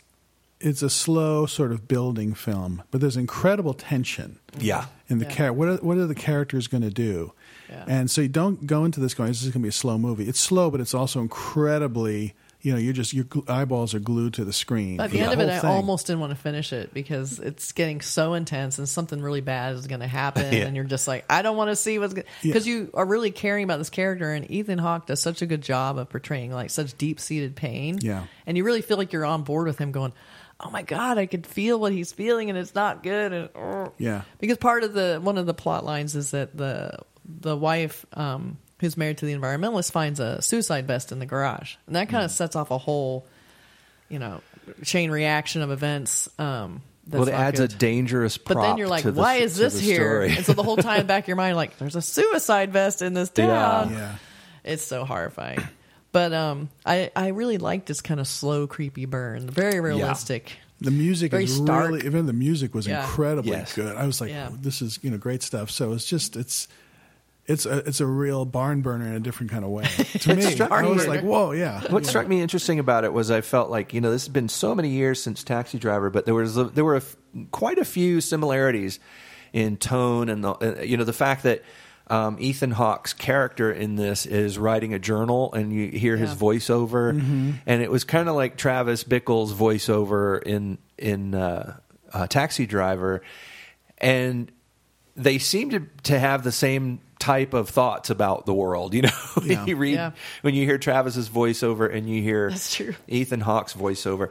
[0.60, 4.86] it's a slow sort of building film but there's incredible tension Yeah.
[5.08, 5.30] in the Yeah.
[5.30, 7.32] char- what are, what are the characters going to do
[7.68, 7.84] Yeah.
[7.86, 9.98] and so you don't go into this going this is going to be a slow
[9.98, 12.34] movie it's slow but it's also incredibly
[12.66, 15.38] you know you're just your eyeballs are glued to the screen At the end of
[15.38, 19.22] it, I almost didn't want to finish it because it's getting so intense and something
[19.22, 20.64] really bad is going to happen, Yeah.
[20.66, 22.52] and you're just like, I don't want to see what's going Yeah.
[22.52, 25.62] because you are really caring about this character, and Ethan Hawke does such a good
[25.62, 28.24] job of portraying like such deep seated pain, Yeah.
[28.46, 30.12] and you really feel like you're on board with him, going,
[30.58, 33.92] Oh my god, I could feel what he's feeling, and it's not good, and oh.
[33.96, 34.22] Yeah.
[34.40, 38.58] because part of the one of the plot lines is that the the wife um,
[38.86, 42.24] who's married to the environmentalist finds a suicide vest in the garage, and that kind
[42.24, 43.26] of sets off a whole,
[44.08, 44.40] you know,
[44.84, 46.28] chain reaction of events.
[46.38, 47.72] Um, that's well, it adds good.
[47.72, 50.22] a dangerous But then you're like, to the- why is this here?
[50.22, 53.14] And so the whole time back of your mind, like, there's a suicide vest in
[53.14, 53.92] this town.
[53.92, 54.16] yeah
[54.64, 55.60] It's so horrifying.
[56.12, 59.48] But um, I I really like this kind of slow, creepy burn.
[59.50, 60.50] Very realistic.
[60.80, 61.90] The music Very is stark.
[61.90, 63.02] really even the music was Yeah.
[63.02, 63.74] incredibly Yes.
[63.74, 63.94] good.
[63.96, 64.48] I was like, Yeah.
[64.52, 65.70] this is you know great stuff.
[65.70, 66.68] So it's just it's
[67.48, 69.84] it's a it's a real barn burner in a different kind of way.
[70.20, 71.80] To me, struck I me- was like, whoa, yeah.
[71.92, 74.48] What struck me interesting about it was I felt like you know this has been
[74.48, 77.16] so many years since Taxi Driver, but there was a, there were a f-
[77.52, 78.98] quite a few similarities
[79.52, 81.62] in tone and the uh, you know the fact that
[82.08, 86.36] um, Ethan Hawke's character in this is writing a journal and you hear his Yeah.
[86.36, 87.10] voiceover,
[87.66, 91.76] and it was kind of like Travis Bickle's voiceover in in uh,
[92.12, 93.22] uh, Taxi Driver,
[93.98, 94.50] and
[95.16, 98.94] they seem to to have the same type of thoughts about the world.
[98.94, 99.10] You know,
[99.44, 99.64] Yeah.
[99.64, 100.10] you read Yeah.
[100.42, 102.94] when you hear Travis's voiceover and you hear That's true.
[103.08, 104.30] Ethan Hawke's voiceover.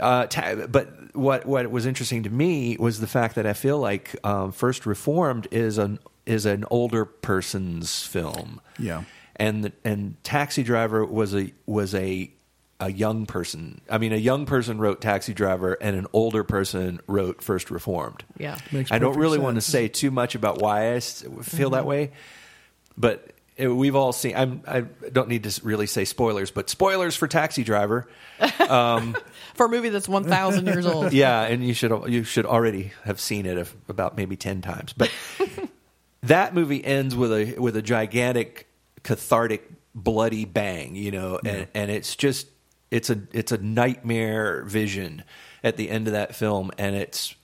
[0.00, 3.78] Uh, ta- but what what was interesting to me was the fact that I feel
[3.78, 8.60] like um, First Reformed is an is an older person's film.
[8.78, 9.04] Yeah.
[9.36, 12.30] and and Taxi Driver was a was a
[12.80, 13.80] a young person.
[13.90, 18.24] I mean, a young person wrote Taxi Driver, and an older person wrote First Reformed.
[18.38, 18.58] Yeah.
[18.70, 21.80] Makes I don't perfect really want to say too much about why I feel that
[21.80, 21.88] mm-hmm.
[21.88, 22.10] way,
[22.96, 24.36] but it, we've all seen.
[24.36, 28.06] I'm, I don't need to really say spoilers, but spoilers for Taxi Driver.
[28.60, 29.16] Um,
[29.54, 31.12] for a movie that's one thousand years old.
[31.18, 34.92] Yeah, and you should you should already have seen it of- about maybe ten times.
[34.92, 35.10] But
[36.22, 38.68] that movie ends with a with a gigantic
[39.02, 42.46] cathartic bloody bang, you know, and and it's just
[42.90, 45.24] it's a it's a nightmare vision
[45.62, 47.34] at the end of that film, and it's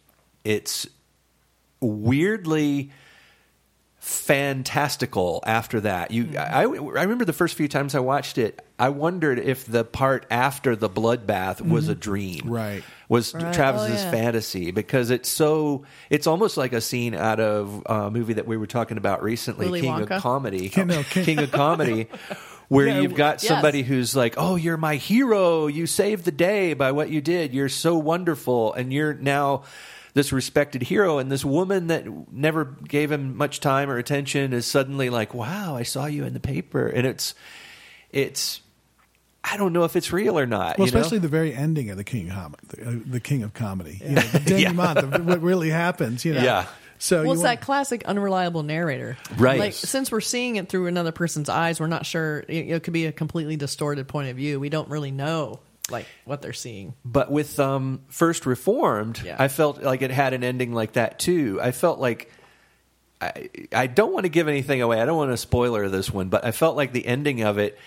[0.44, 0.86] it's
[1.80, 2.90] weirdly
[4.04, 6.10] fantastical after that.
[6.10, 6.36] You, mm-hmm.
[6.36, 10.26] I, I remember the first few times I watched it, I wondered if the part
[10.30, 12.00] after the bloodbath was a mm-hmm.
[12.00, 12.84] dream, Right.
[13.08, 13.44] Was Right.
[13.44, 14.10] Oh, Travis's Oh, yeah.
[14.10, 18.58] fantasy because it's so, it's almost like a scene out of a movie that we
[18.58, 20.16] were talking about recently, Willy King Wonka?
[20.16, 22.08] of Comedy, no, King- King of Comedy.
[22.68, 23.48] Where Yeah, you've got yes.
[23.48, 25.66] somebody who's like, "Oh, you're my hero.
[25.66, 27.52] You saved the day by what you did.
[27.52, 29.64] You're so wonderful, and you're now
[30.14, 34.66] this respected hero." And this woman that never gave him much time or attention is
[34.66, 37.34] suddenly like, "Wow, I saw you in the paper," and it's
[38.10, 38.60] it's.
[39.46, 40.78] I don't know if it's real or not.
[40.78, 41.00] Well, you know?
[41.00, 44.00] especially the very ending of the King of Comedy, the, uh, the King of Comedy.
[44.02, 46.24] You know, the denouement of what really happens.
[46.24, 46.42] You know.
[46.42, 46.66] Yeah.
[47.04, 49.60] So Well, it's want- that classic unreliable narrator, Right.
[49.60, 52.38] Like since we're seeing it through another person's eyes, we're not sure.
[52.48, 54.58] It, it could be a completely distorted point of view.
[54.58, 56.94] We don't really know like what they're seeing.
[57.04, 59.36] But with um, First Reformed, Yeah.
[59.38, 61.60] I felt like it had an ending like that too.
[61.62, 62.32] I felt like
[63.20, 64.98] I, I don't want to give anything away.
[64.98, 67.78] I don't want to spoiler this one, but I felt like the ending of it.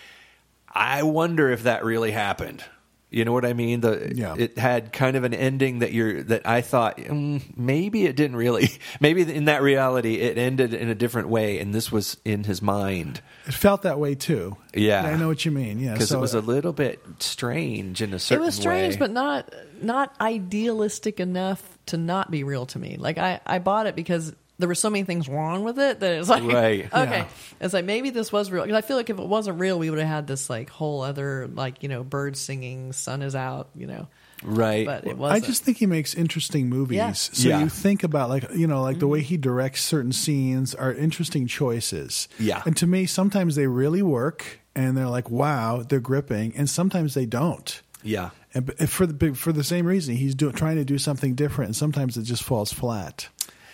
[0.72, 2.64] I wonder if that really happened.
[3.10, 3.82] You know what I mean?
[3.82, 4.36] The Yeah.
[4.38, 8.36] it had kind of an ending that you're that I thought mm, maybe it didn't
[8.36, 8.70] really.
[9.00, 12.62] Maybe in that reality it ended in a different way, and this was in his
[12.62, 14.58] mind it felt that way too.
[14.74, 15.04] Yeah.
[15.06, 15.80] I know what you mean.
[15.80, 18.42] Yeah, because so it was a little bit strange in a certain.
[18.42, 18.44] Way.
[18.44, 19.00] It was strange, way.
[19.00, 22.98] but not not idealistic enough to not be real to me.
[22.98, 26.20] Like I, I bought it because there were so many things wrong with it that
[26.20, 26.86] it's like Right.
[26.86, 27.18] okay.
[27.20, 27.28] Yeah.
[27.62, 28.64] It's like maybe this was real.
[28.66, 31.02] 'Cause I feel like if it wasn't real, we would have had this like whole
[31.02, 34.08] other like you know birds singing, sun is out, you know.
[34.44, 34.86] right?
[34.86, 36.98] But it was i just think he makes interesting movies.
[36.98, 37.12] Yeah.
[37.14, 37.60] So Yeah.
[37.60, 39.12] you think about like you know like the Mm-hmm.
[39.14, 42.28] way he directs certain scenes are interesting choices.
[42.40, 42.62] Yeah.
[42.66, 47.14] And to me, sometimes they really work, and they're like, wow, they're gripping, and sometimes
[47.14, 47.82] they don't.
[48.04, 48.30] yeah.
[48.54, 51.76] And for the for the same reason, he's doing trying to do something different, and
[51.76, 53.28] sometimes it just falls flat.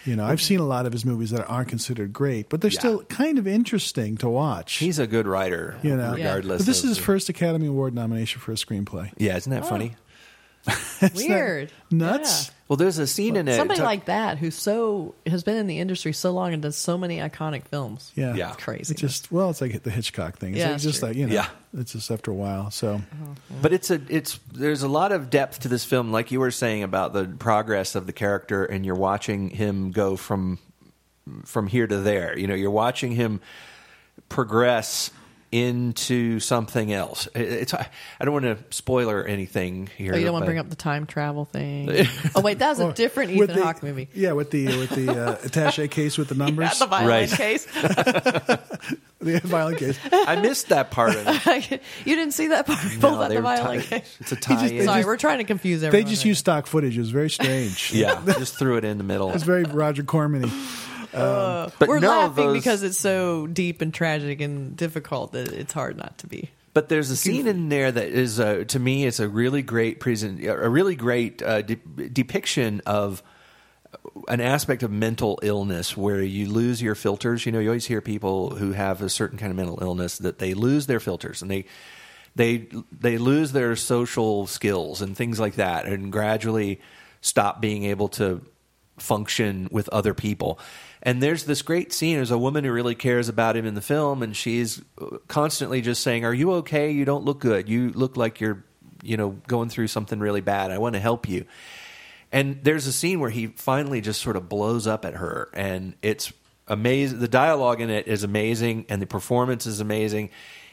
[0.05, 2.71] You know, I've seen a lot of his movies that aren't considered great, but they're
[2.71, 2.79] Yeah.
[2.79, 4.75] still kind of interesting to watch.
[4.75, 6.61] He's a good writer, you know, regardless.
[6.61, 9.11] But this of is his the- first Academy Award nomination for a screenplay.
[9.17, 9.67] Yeah, isn't that oh.
[9.69, 9.95] funny?
[10.67, 11.71] Isn't that Weird.
[11.91, 12.51] nuts.
[12.73, 13.55] Well, there's a scene in it.
[13.55, 16.75] Somebody ta- like that who's so has been in the industry so long and does
[16.75, 18.11] so many iconic films.
[18.15, 18.53] Yeah, Yeah.
[18.53, 18.93] Crazy.
[18.93, 20.53] It's just well, it's like the Hitchcock thing.
[20.53, 21.09] It's Yeah, like it's just true.
[21.09, 21.47] like you know, Yeah.
[21.77, 22.71] it's just after a while.
[22.71, 23.33] So uh-huh.
[23.61, 26.49] but it's a it's there's a lot of depth to this film, like you were
[26.49, 30.57] saying about the progress of the character, and you're watching him go from
[31.45, 32.35] from here to there.
[32.39, 33.39] You know, you're watching him
[34.29, 35.11] progress
[35.53, 37.27] into something else.
[37.35, 37.87] It's I
[38.21, 40.13] don't want to spoiler anything here.
[40.13, 42.07] Oh, you don't want to bring up the time travel thing.
[42.35, 44.09] oh wait, that was a different with Ethan the- Hawke movie.
[44.15, 47.29] Yeah, with the with the uh, attaché case with the numbers, Yeah, the violin Right.
[47.29, 47.65] case.
[49.19, 49.97] the violent case.
[50.11, 51.81] I missed that part of it.
[52.05, 52.79] you didn't see that part.
[52.99, 54.17] Pulled No, out they the were violin tie- case.
[54.19, 54.67] It's a He just- tie.
[54.67, 56.03] Sorry, just- we're trying to confuse everyone.
[56.05, 56.97] They just right used stock footage.
[56.97, 57.93] It was very strange.
[57.93, 59.31] yeah, They just threw it in the middle.
[59.33, 60.51] It's very Roger Corman.
[61.13, 61.71] Now.
[61.79, 65.73] But we're no, laughing those- because it's so deep and tragic and difficult that it's
[65.73, 66.49] hard not to be.
[66.73, 69.99] But there's a scene in there that is, uh, to me, it's a really great
[69.99, 71.75] present, a really great uh, de-
[72.11, 73.21] depiction of
[74.27, 77.45] an aspect of mental illness where you lose your filters.
[77.45, 80.39] You know, you always hear people who have a certain kind of mental illness that
[80.39, 81.65] they lose their filters and they
[82.35, 86.81] they they lose their social skills and things like that, and gradually
[87.21, 88.41] stop being able to
[88.97, 90.59] function with other people.
[91.05, 92.15] And there's this great scene.
[92.15, 94.81] There's a woman who really cares about him in the film, and she's
[95.27, 96.91] constantly just saying, "Are you okay?
[96.91, 97.67] You don't look good.
[97.67, 98.63] You look like you're,
[99.03, 100.71] you know, going through something really bad.
[100.71, 101.45] I want to help you."
[102.31, 105.93] And there's a scene where he finally just sort of blows up at her, and
[106.01, 106.31] it's
[106.69, 107.19] amazing.
[107.19, 110.29] The dialogue in it is amazing, and the performance is amazing.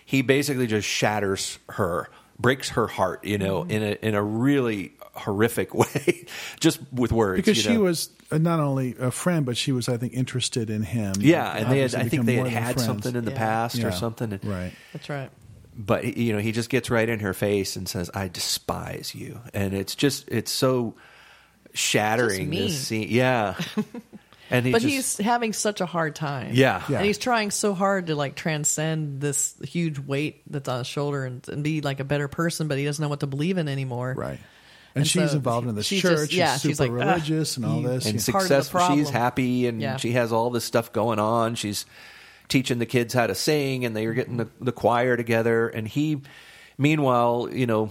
[0.06, 3.70] He basically just shatters her, breaks her heart, you know, mm-hmm.
[3.72, 6.26] in a in a really horrific way,
[6.60, 7.36] just with words.
[7.36, 7.82] because you she know?
[7.82, 11.14] was uh, not only a friend, but she was, I think, interested in him.
[11.20, 12.86] yeah, and they had, Obviously I think they had more than had friends.
[12.86, 13.38] something in the Yeah.
[13.38, 13.90] past or Yeah.
[13.90, 14.72] something, Right.
[14.92, 15.30] That's right.
[15.76, 19.40] but you know he just gets right in her face and says i despise you
[19.54, 20.94] and it's just it's so
[21.72, 22.60] shattering mean.
[22.62, 23.54] this scene yeah
[24.50, 26.50] and he But just, he's having such a hard time.
[26.54, 26.82] Yeah.
[26.88, 26.96] Yeah.
[26.98, 31.24] And he's trying so hard to like transcend this huge weight that's on his shoulder
[31.24, 33.68] and, and be like a better person, but he doesn't know what to believe in
[33.68, 34.12] anymore.
[34.18, 34.40] Right.
[34.94, 36.18] And, And she's so involved in this she's church.
[36.30, 38.06] just- yeah, she's she's super like, religious and all this.
[38.06, 38.32] and yeah.
[38.32, 39.96] part of the successful she's happy and Yeah.
[39.98, 41.86] she has all this stuff going on she's
[42.48, 44.64] teaching the kids how to sing and they're getting the, mm-hmm.
[44.64, 46.20] the choir together and he
[46.76, 47.90] meanwhile you know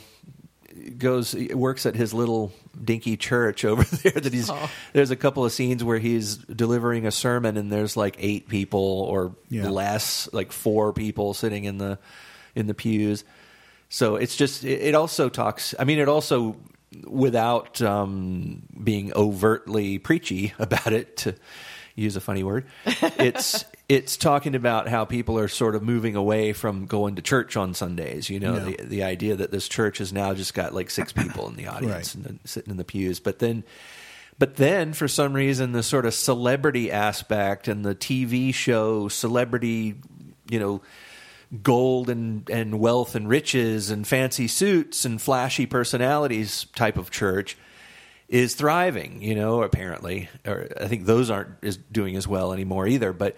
[0.97, 2.51] goes works at his little
[2.83, 4.69] dinky church over there that he's Oh.
[4.93, 8.79] there's a couple of scenes where he's delivering a sermon and there's like eight people
[9.09, 9.69] or Yeah.
[9.69, 11.97] less like four people sitting in the
[12.55, 13.23] in the pews
[13.89, 16.55] so it's just it, it also talks i mean it also
[17.06, 21.36] without um, being overtly preachy about it to
[21.95, 26.54] use a funny word it's it's talking about how people are sort of moving away
[26.54, 28.63] from going to church on sundays you know Yeah.
[28.78, 31.67] the, the idea that this church has now just got like six people in the
[31.67, 32.25] audience Right.
[32.25, 33.65] and sitting in the pews but then
[34.38, 39.95] but then for some reason the sort of celebrity aspect and the tv show celebrity
[40.49, 40.82] you know
[41.63, 47.57] gold and, and wealth and riches and fancy suits and flashy personalities type of church
[48.27, 50.29] is thriving, you know, apparently.
[50.45, 53.12] Or I think those aren't is doing as well anymore either.
[53.13, 53.35] But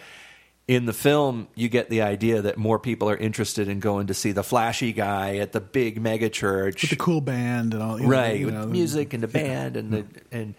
[0.68, 4.14] in the film, you get the idea that more people are interested in going to
[4.14, 7.98] see the flashy guy at the big mega church with the cool band and all.
[7.98, 10.56] you know, right you with know, music and the band and the and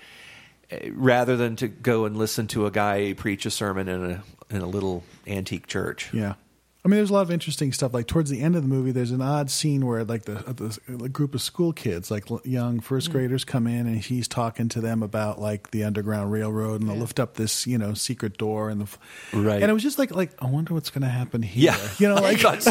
[0.70, 4.22] uh, rather than to go and listen to a guy preach a sermon in a
[4.50, 6.34] in a little antique church Yeah.
[6.84, 7.94] I mean, there's a lot of interesting stuff.
[7.94, 10.34] Like towards the end of the movie, there's an odd scene where like the,
[10.88, 13.12] the, the group of school kids, like l- young first Mm.
[13.12, 16.96] graders, come in and he's talking to them about like the Underground Railroad, and they'll
[16.96, 18.98] lift up this you know secret door, and the f-
[19.32, 19.62] Right.
[19.62, 21.70] And it was just like like I wonder what's going to happen here.
[21.72, 22.66] yeah you know, like There's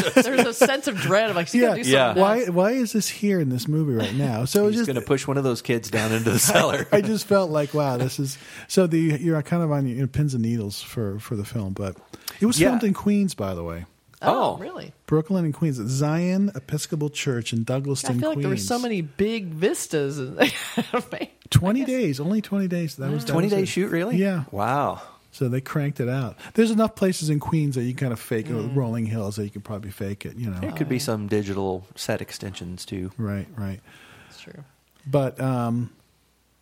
[0.46, 2.06] a sense of dread of like, she's yeah, gonna do Yeah.
[2.08, 4.44] something Why why is this here in this movie right now?
[4.44, 6.38] So it was he's just going to push one of those kids down into the
[6.52, 8.36] cellar I just felt like, wow, this is
[8.68, 11.96] so the you're kind of on your pins and needles for for the film, but
[12.42, 12.68] it was Yeah.
[12.68, 13.86] filmed in Queens, by the way,
[14.22, 14.58] Oh, Oh.
[14.58, 14.92] really?
[15.06, 18.42] Brooklyn and Queens, Zion Episcopal Church in Douglaston, I feel like Queens.
[18.42, 20.18] there were so many big vistas.
[20.18, 20.38] And
[21.50, 22.96] Twenty days, only twenty days.
[22.96, 23.66] That was that 20 was day it.
[23.66, 24.44] shoot really Yeah.
[24.50, 26.36] wow So they cranked it out.
[26.54, 28.74] There's enough places in Queens that you kind of fake it, Mm.
[28.76, 30.36] rolling hills that you could probably fake it.
[30.36, 33.80] You know, there could be some digital set extensions too right, right.
[34.28, 34.64] That's true.
[35.06, 35.90] But um,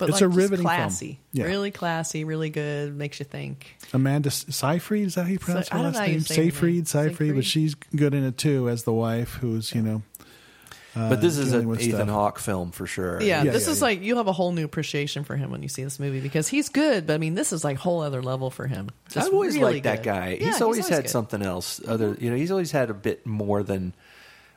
[0.00, 0.74] But It's like a just riveting film.
[0.76, 1.20] classy.
[1.32, 1.44] Yeah.
[1.44, 3.76] Really classy, really good, makes you think.
[3.92, 6.20] Amanda Seyfried, is that how you pronounce I her don't last know name?
[6.22, 6.50] say her name.
[6.50, 7.34] Seyfried, Seyfried, Seyfried?
[7.36, 10.02] but she's good in it too as the wife, who's you know.
[10.96, 12.08] Uh, but this is an Ethan.
[12.08, 13.84] Hawke film for sure Yeah, Yeah, this yeah, is yeah.
[13.84, 16.48] like you'll have a whole new appreciation for him when you see this movie because
[16.48, 18.88] he's good, but I mean this is like whole other level for him.
[19.08, 20.04] Just I've always really liked that good.
[20.04, 20.38] guy.
[20.40, 21.10] Yeah, he's always had good.
[21.10, 21.80] something else.
[21.86, 23.94] Other, you know, he's always had a bit more than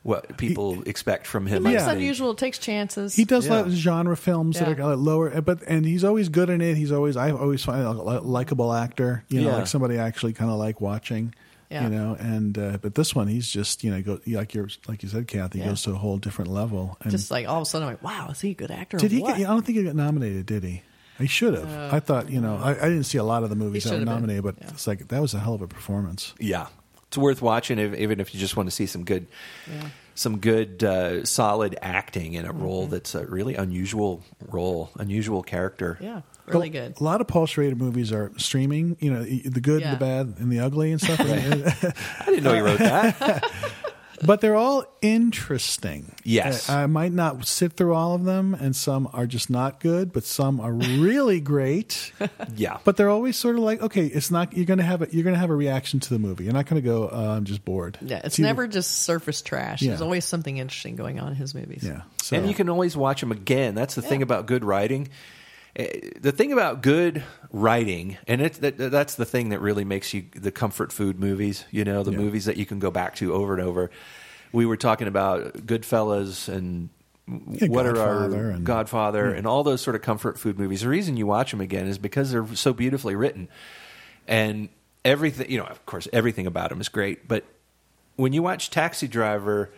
[0.03, 1.63] what people expect from He him.
[1.63, 1.97] likes I think.
[1.99, 3.15] unusual, takes chances.
[3.15, 3.61] He does Yeah.
[3.61, 6.75] like genre films that are kind of lower, but and he's always good in it.
[6.77, 9.23] He's always I always find a likable actor.
[9.29, 9.55] You know, Yeah.
[9.57, 11.33] like somebody I actually kind of like watching.
[11.71, 11.83] Yeah.
[11.85, 15.01] You know, and uh, but this one he's just you know go like you're like
[15.01, 15.69] you said, Kathy Yeah.
[15.69, 16.97] goes to a whole different level.
[17.01, 18.97] And just like all of a sudden I'm like, wow, is he a good actor?
[18.97, 19.21] did or he?
[19.21, 19.37] what?
[19.37, 20.45] Get, I don't think he got nominated.
[20.45, 20.83] Did he?
[21.17, 21.93] He should have.
[21.93, 23.95] I thought you know I, I didn't see a lot of the movies He that
[23.95, 24.27] were should have been.
[24.35, 24.67] nominated, but Yeah.
[24.73, 26.33] it's like that was a hell of a performance.
[26.39, 26.67] Yeah,
[27.07, 29.25] it's worth watching, if, even if you just want to see some good,
[29.71, 29.89] Yeah.
[30.15, 32.63] Some good, uh, solid acting in a Mm-hmm.
[32.63, 35.97] role that's a really unusual role, unusual character.
[36.01, 36.99] Yeah, really good.
[36.99, 38.95] A lot of Paul Schrader movies are streaming.
[38.99, 39.91] You know, the good, Yeah.
[39.91, 41.19] the bad, and the ugly and stuff.
[41.21, 43.51] I didn't know you wrote that.
[44.25, 46.11] but they're all interesting.
[46.23, 46.69] Yes.
[46.69, 50.11] I, I might not sit through all of them, and some are just not good,
[50.13, 52.11] but some are really great.
[52.55, 54.55] yeah, But they're always sort of like, okay, it's not.
[54.55, 56.43] You're gonna have a you're gonna have a reaction to the movie.
[56.45, 57.97] You're not gonna go, uh, I'm just bored.
[58.01, 59.81] Yeah, it's either- never just surface trash.
[59.81, 61.83] There's always something interesting going on in his movies.
[61.83, 62.01] Yeah.
[62.21, 63.75] So and you can always watch them again.
[63.75, 65.09] That's the thing about good writing.
[65.75, 70.13] Eh, The thing about good writing, and it, that, that's the thing that really makes
[70.13, 71.65] you the comfort food movies.
[71.71, 72.17] You know, the Yeah.
[72.19, 73.89] movies that you can go back to over and over.
[74.51, 76.89] we were talking about Goodfellas and
[77.27, 80.81] Yeah, what are Godfather our and- Godfather and all those sort of comfort food movies.
[80.81, 83.47] The reason you watch them again is because they're so beautifully written,
[84.27, 84.69] and
[85.03, 85.49] everything.
[85.49, 87.27] You know, of course, everything about them is great.
[87.27, 87.45] But
[88.15, 89.71] when you watch Taxi Driver,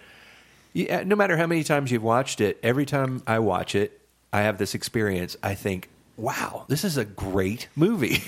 [0.74, 4.02] yeah, no matter how many times you've watched it, every time I watch it,
[4.36, 5.38] I have this experience.
[5.44, 8.24] I think, "Wow, this is a great movie."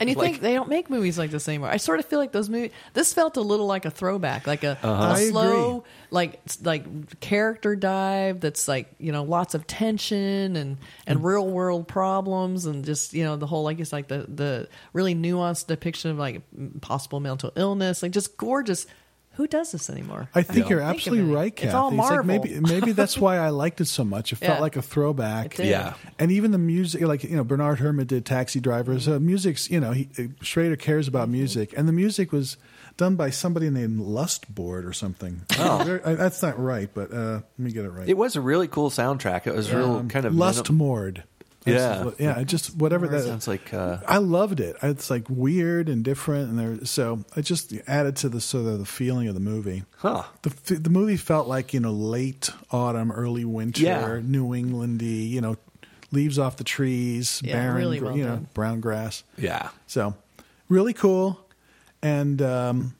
[0.00, 1.68] And you Like- think they don't make movies like this anymore?
[1.70, 2.70] I sort of feel like those movies.
[2.94, 4.88] This felt a little like a throwback, like a, Uh-huh.
[5.04, 5.90] a I slow, agree.
[6.10, 8.40] like like character dive.
[8.40, 10.82] That's like you know lots of tension and Mm.
[11.08, 14.68] and real world problems and just you know the whole like it's like the the
[14.92, 16.42] really nuanced depiction of like
[16.80, 18.02] possible mental illness.
[18.02, 18.86] Like just gorgeous.
[19.40, 20.28] Who does this anymore?
[20.34, 21.68] I think don't you're think absolutely right, Kathy.
[21.68, 24.34] It's all like maybe maybe that's why I liked it so much.
[24.34, 24.60] It felt Yeah.
[24.60, 25.54] like a throwback.
[25.54, 25.66] It did.
[25.68, 25.94] Yeah.
[26.18, 29.08] And even the music, like you know, Bernard Herrmann did Taxi Drivers.
[29.08, 31.32] Uh, music's, you know, he, uh, Schrader cares about Mm-hmm.
[31.32, 32.58] music, and the music was
[32.98, 35.40] done by somebody named Lustboard or something.
[35.58, 38.08] Oh, that's not right, but uh, let me get it right.
[38.08, 39.46] it was a really cool soundtrack.
[39.46, 41.22] It was real kind of Lustmord.
[41.66, 42.10] Yeah.
[42.18, 42.38] yeah.
[42.40, 44.76] it Just whatever that Sounds like uh, I loved it.
[44.82, 46.84] It's like weird and different, and there.
[46.86, 49.84] So it just added to the sort of the feeling of the movie.
[49.98, 50.24] huh.
[50.42, 54.20] The the movie felt like you know late autumn, early winter, Yeah.
[54.22, 55.28] New Englandy.
[55.28, 55.56] You know,
[56.12, 58.48] leaves off the trees, Yeah, barren, really well you know, done.
[58.54, 59.22] brown grass.
[59.36, 59.68] Yeah.
[59.86, 60.14] So
[60.68, 61.38] really cool,
[62.02, 62.94] and um,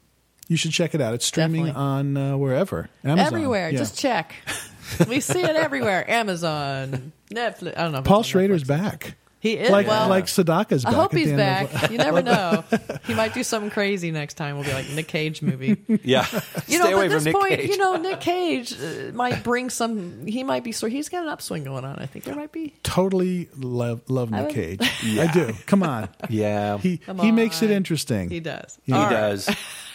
[0.49, 1.15] you should check it out.
[1.15, 1.83] It's streaming Definitely.
[1.83, 3.27] on uh, wherever, Amazon.
[3.27, 3.71] everywhere.
[3.71, 3.79] Yeah.
[3.79, 4.35] Just check.
[5.09, 6.09] we see it everywhere.
[6.11, 7.77] Amazon, Netflix.
[7.79, 8.03] I don't know.
[8.03, 9.17] Paul it's on Schrader's back.
[9.43, 10.07] He is Like well.
[10.11, 10.93] like Sedaka's back.
[10.93, 11.91] I hope at the he's end of- back.
[11.91, 12.63] you never know.
[13.07, 14.57] He might do something crazy next time.
[14.57, 15.79] We'll be like Nick Cage movie.
[16.05, 16.27] Yeah.
[16.69, 17.71] You Stay know, away at from this Nick point, Cage.
[17.71, 20.27] you know, Nick Cage uh, might bring some.
[20.27, 20.73] He might be.
[20.73, 21.99] So he's got an upswing going on.
[21.99, 22.75] I think there might be.
[22.83, 24.93] totally love love I Nick would- Cage.
[25.19, 25.55] I do.
[25.67, 26.11] Come on.
[26.29, 26.77] yeah.
[26.77, 28.29] He Come he makes it interesting.
[28.29, 28.79] He does.
[28.85, 29.41] he All right.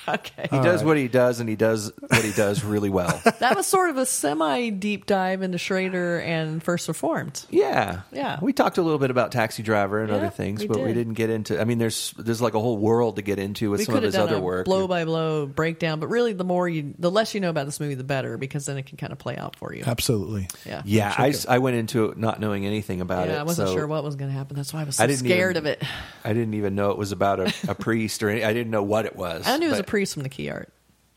[0.06, 0.16] Does.
[0.26, 0.48] Okay.
[0.52, 3.22] He does what he does, and he does what he does really well.
[3.40, 7.46] that was sort of a semi deep dive into Schrader and First Reformed.
[7.50, 8.40] Yeah, Yeah.
[8.42, 10.88] We talked a little bit about Taxi Driver and Yeah, other things, we but we
[10.88, 10.94] did.
[10.96, 11.60] didn't get into.
[11.60, 14.04] I mean, there's there's like a whole world to get into with We some could
[14.04, 14.66] of have his done other a work.
[14.66, 17.80] blow by blow breakdown, but really, the more you, the less you know about this
[17.80, 19.84] movie, the better, because then it can kind of play out for you.
[19.86, 20.48] Absolutely.
[20.66, 20.82] Yeah.
[20.86, 23.32] yeah, I, Check s- I went into it not knowing anything about it.
[23.32, 24.56] Yeah, I wasn't so sure what was going to happen.
[24.56, 25.84] That's why I was so I didn't scared even- of it.
[26.24, 28.84] I didn't even know it was about a, a priest or any, I didn't know
[28.84, 29.46] what it was.
[29.48, 30.74] I knew it was a but priest from the key art.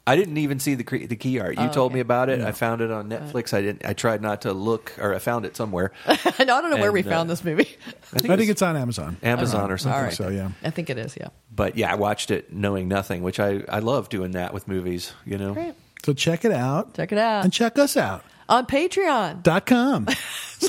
[0.07, 1.59] I didn't even see the cre- the key art.
[1.59, 1.95] You Oh, told okay.
[1.97, 2.41] me about it.
[2.41, 3.53] I found it on Netflix.
[3.53, 3.85] I didn't.
[3.85, 5.91] I tried not to look, or I found it somewhere.
[6.07, 7.69] I don't I don't know where we uh, found this movie.
[8.15, 9.17] I think, I think it's on Amazon.
[9.23, 9.99] Amazon or something.
[9.99, 10.15] All right.
[10.15, 10.53] So yeah.
[10.63, 11.17] I think it is.
[11.21, 11.29] Yeah.
[11.55, 15.13] But yeah, I watched it knowing nothing, which I I love doing that with movies.
[15.27, 15.53] You know.
[15.55, 15.75] Great.
[16.05, 18.23] So check it out Check it out and check us out.
[18.49, 19.43] on Patreon.
[19.43, 19.67] Dot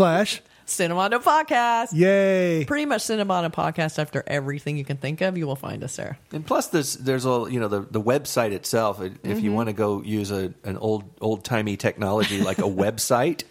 [0.78, 1.88] com slash Cinemondo Podcast.
[1.94, 2.66] yay.
[2.66, 6.18] Pretty much Cinemondo Podcast after everything you can think of, you will find us there.
[6.32, 9.02] And plus, there's there's a you know the the website itself.
[9.02, 9.40] If Mm-hmm.
[9.40, 13.44] you want to go use a an old old timey technology like a website,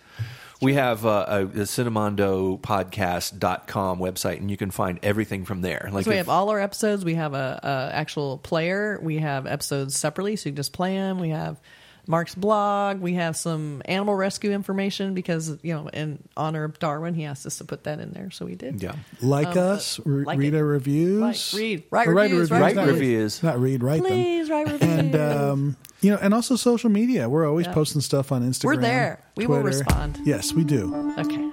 [0.61, 5.89] we have uh, a, the cinemondopodcast.com website, and you can find everything from there.
[5.93, 7.05] Like So we if- have all our episodes.
[7.05, 8.99] We have a, a actual player.
[9.03, 11.19] We have episodes separately, so you can just play them.
[11.21, 11.61] We have
[12.09, 13.00] Mark's blog.
[13.00, 17.44] We have some animal rescue information because you know, in honor of Darwin, he asked
[17.46, 18.82] us to put that in there, so we did.
[18.82, 18.94] yeah.
[19.20, 20.56] Like Um, us, re- like read it.
[20.56, 21.20] our reviews.
[21.20, 21.82] Like, read.
[21.90, 23.00] Write Or reviews, write not reviews.
[23.00, 23.42] reviews.
[23.42, 24.11] Not read, write them.
[24.12, 24.82] Please write reviews.
[24.90, 27.28] And um, you know, and also social media.
[27.28, 27.74] We're always Yeah.
[27.74, 28.64] posting stuff on Instagram.
[28.64, 29.20] We're there.
[29.36, 30.18] We will respond.
[30.24, 31.12] Yes, we do.
[31.18, 31.50] okay.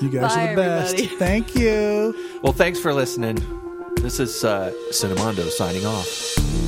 [0.00, 0.94] You guys Bye, are the best.
[0.94, 1.16] everybody.
[1.18, 2.14] Thank you.
[2.42, 3.36] Well, thanks for listening.
[3.96, 6.63] This is uh, Cinemondo signing off.